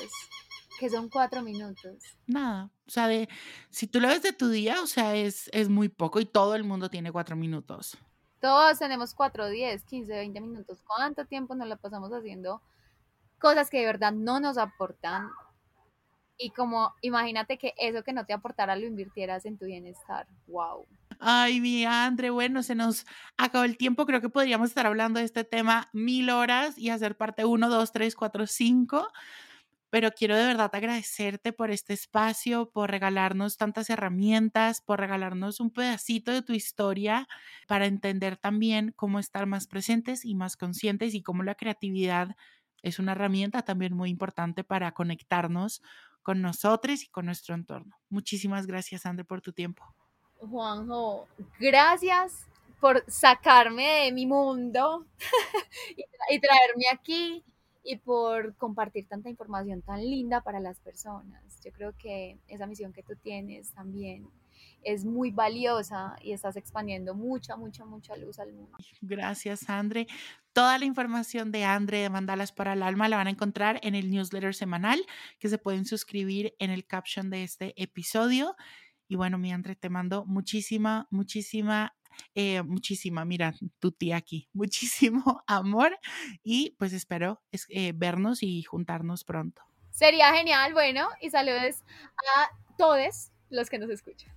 que 0.80 0.90
son 0.90 1.10
cuatro 1.10 1.42
minutos. 1.42 2.04
Nada, 2.26 2.70
o 2.86 2.90
sea, 2.90 3.08
de, 3.08 3.28
si 3.70 3.88
tú 3.88 4.00
lo 4.00 4.08
ves 4.08 4.22
de 4.22 4.32
tu 4.32 4.50
día, 4.50 4.82
o 4.82 4.88
sea, 4.88 5.16
es, 5.16 5.50
es 5.52 5.68
muy 5.68 5.90
poco 5.90 6.22
y 6.22 6.26
todo 6.26 6.56
el 6.56 6.64
mundo 6.64 6.90
tiene 6.90 7.12
cuatro 7.12 7.36
minutos. 7.36 7.98
Todos 8.40 8.80
tenemos 8.80 9.14
cuatro, 9.14 9.50
diez, 9.50 9.84
quince, 9.84 10.14
veinte 10.14 10.40
minutos. 10.40 10.82
¿Cuánto 10.86 11.26
tiempo 11.26 11.54
nos 11.56 11.68
la 11.68 11.76
pasamos 11.76 12.12
haciendo 12.14 12.62
cosas 13.40 13.70
que 13.70 13.80
de 13.80 13.86
verdad 13.88 14.14
no 14.14 14.40
nos 14.40 14.58
aportan 14.58 15.30
y 16.38 16.52
como 16.52 16.94
imagínate 17.02 17.58
que 17.58 17.74
eso 17.78 18.04
que 18.04 18.14
no 18.14 18.26
te 18.26 18.34
aportara 18.34 18.76
lo 18.76 18.86
invirtieras 18.86 19.46
en 19.46 19.58
tu 19.58 19.66
bienestar. 19.66 20.28
Wow. 20.48 20.86
Ay, 21.20 21.60
mi 21.62 21.84
Andre, 21.86 22.30
bueno, 22.30 22.62
se 22.62 22.76
nos 22.76 23.06
acabó 23.38 23.64
el 23.64 23.78
tiempo. 23.78 24.06
Creo 24.06 24.22
que 24.22 24.30
podríamos 24.30 24.70
estar 24.70 24.86
hablando 24.86 25.20
de 25.20 25.26
este 25.26 25.44
tema 25.44 25.90
mil 25.94 26.30
horas 26.30 26.78
y 26.78 26.90
hacer 26.90 27.18
parte 27.18 27.46
uno, 27.46 27.70
dos, 27.70 27.92
tres, 27.92 28.16
cuatro, 28.16 28.46
cinco. 28.46 29.08
Pero 29.90 30.12
quiero 30.12 30.36
de 30.36 30.46
verdad 30.46 30.70
agradecerte 30.74 31.54
por 31.54 31.72
este 31.72 31.94
espacio, 31.94 32.70
por 32.70 32.92
regalarnos 32.92 33.56
tantas 33.56 33.90
herramientas, 33.90 34.82
por 34.82 35.00
regalarnos 35.00 35.62
un 35.62 35.72
pedacito 35.72 36.32
de 36.32 36.42
tu 36.42 36.52
historia 36.54 37.28
para 37.68 37.86
entender 37.86 38.36
también 38.36 38.94
cómo 38.98 39.18
estar 39.18 39.46
más 39.46 39.66
presentes 39.66 40.26
y 40.26 40.36
más 40.36 40.58
conscientes 40.58 41.14
y 41.16 41.24
cómo 41.24 41.44
la 41.44 41.56
creatividad 41.56 42.36
es 42.84 43.00
una 43.00 43.14
herramienta 43.14 43.64
también 43.64 43.94
muy 43.94 44.10
importante 44.10 44.64
para 44.64 44.92
conectarnos 44.92 45.82
con 46.28 46.42
nosotros 46.42 47.04
y 47.04 47.08
con 47.08 47.26
nuestro 47.26 47.56
entorno. 47.56 47.96
Muchísimas 48.10 48.68
gracias, 48.68 49.06
André, 49.06 49.24
por 49.24 49.40
tu 49.40 49.54
tiempo. 49.54 49.86
Juanjo, 50.40 51.26
gracias 51.58 52.46
por 52.82 53.02
sacarme 53.08 54.04
de 54.04 54.12
mi 54.12 54.26
mundo 54.26 55.06
y, 56.30 56.40
traerme 56.42 56.84
aquí 56.92 57.46
y 57.82 57.96
por 57.96 58.54
compartir 58.58 59.08
tanta 59.08 59.30
información 59.30 59.82
tan 59.82 60.02
linda 60.02 60.42
para 60.42 60.60
las 60.60 60.82
personas. 60.82 61.62
Yo 61.64 61.72
creo 61.72 61.96
que 61.98 62.38
esa 62.50 62.68
misión 62.68 62.92
que 62.92 63.04
tú 63.04 63.16
tienes 63.16 63.72
también 63.72 64.28
es 64.84 65.06
muy 65.06 65.32
valiosa 65.32 66.16
y 66.22 66.32
estás 66.32 66.56
expandiendo 66.56 67.14
mucha, 67.14 67.56
mucha, 67.56 67.86
mucha 67.86 68.16
luz 68.16 68.40
al 68.40 68.54
mundo. 68.54 68.78
Gracias, 69.02 69.70
Andre. 69.70 70.08
Toda 70.54 70.78
la 70.78 70.86
información 70.86 71.52
de 71.52 71.66
Andre 71.66 72.00
de 72.00 72.10
Mandalas 72.10 72.52
para 72.52 72.74
el 72.74 72.84
Alma 72.84 73.10
la 73.10 73.18
van 73.18 73.28
a 73.28 73.32
encontrar 73.32 73.80
en 73.84 73.96
el 73.96 74.10
newsletter 74.10 74.56
semanal 74.56 75.00
que 75.40 75.50
se 75.50 75.58
pueden 75.58 75.86
suscribir 75.86 76.56
en 76.60 76.72
el 76.72 76.86
caption 76.86 77.30
de 77.30 77.44
este 77.44 77.74
episodio. 77.82 78.56
Y 79.08 79.16
bueno, 79.16 79.38
mi 79.38 79.54
Andre, 79.54 79.76
te 79.76 79.90
mando 79.90 80.26
muchísima, 80.26 81.08
muchísima 81.12 81.94
eh, 82.36 82.62
muchísima, 82.64 83.26
mira, 83.26 83.54
tu 83.80 83.92
tía 83.92 84.18
aquí, 84.18 84.50
muchísimo 84.54 85.44
amor 85.48 85.98
y 86.44 86.76
pues 86.78 86.94
espero 86.94 87.42
eh, 87.70 87.94
vernos 87.96 88.44
y 88.44 88.64
juntarnos 88.64 89.24
pronto. 89.24 89.64
Sería 89.92 90.34
genial, 90.34 90.74
bueno, 90.74 91.08
y 91.22 91.32
saludos 91.32 91.84
a 92.36 92.50
todos 92.78 93.32
los 93.50 93.70
que 93.70 93.80
nos 93.80 93.90
escuchan. 93.90 94.37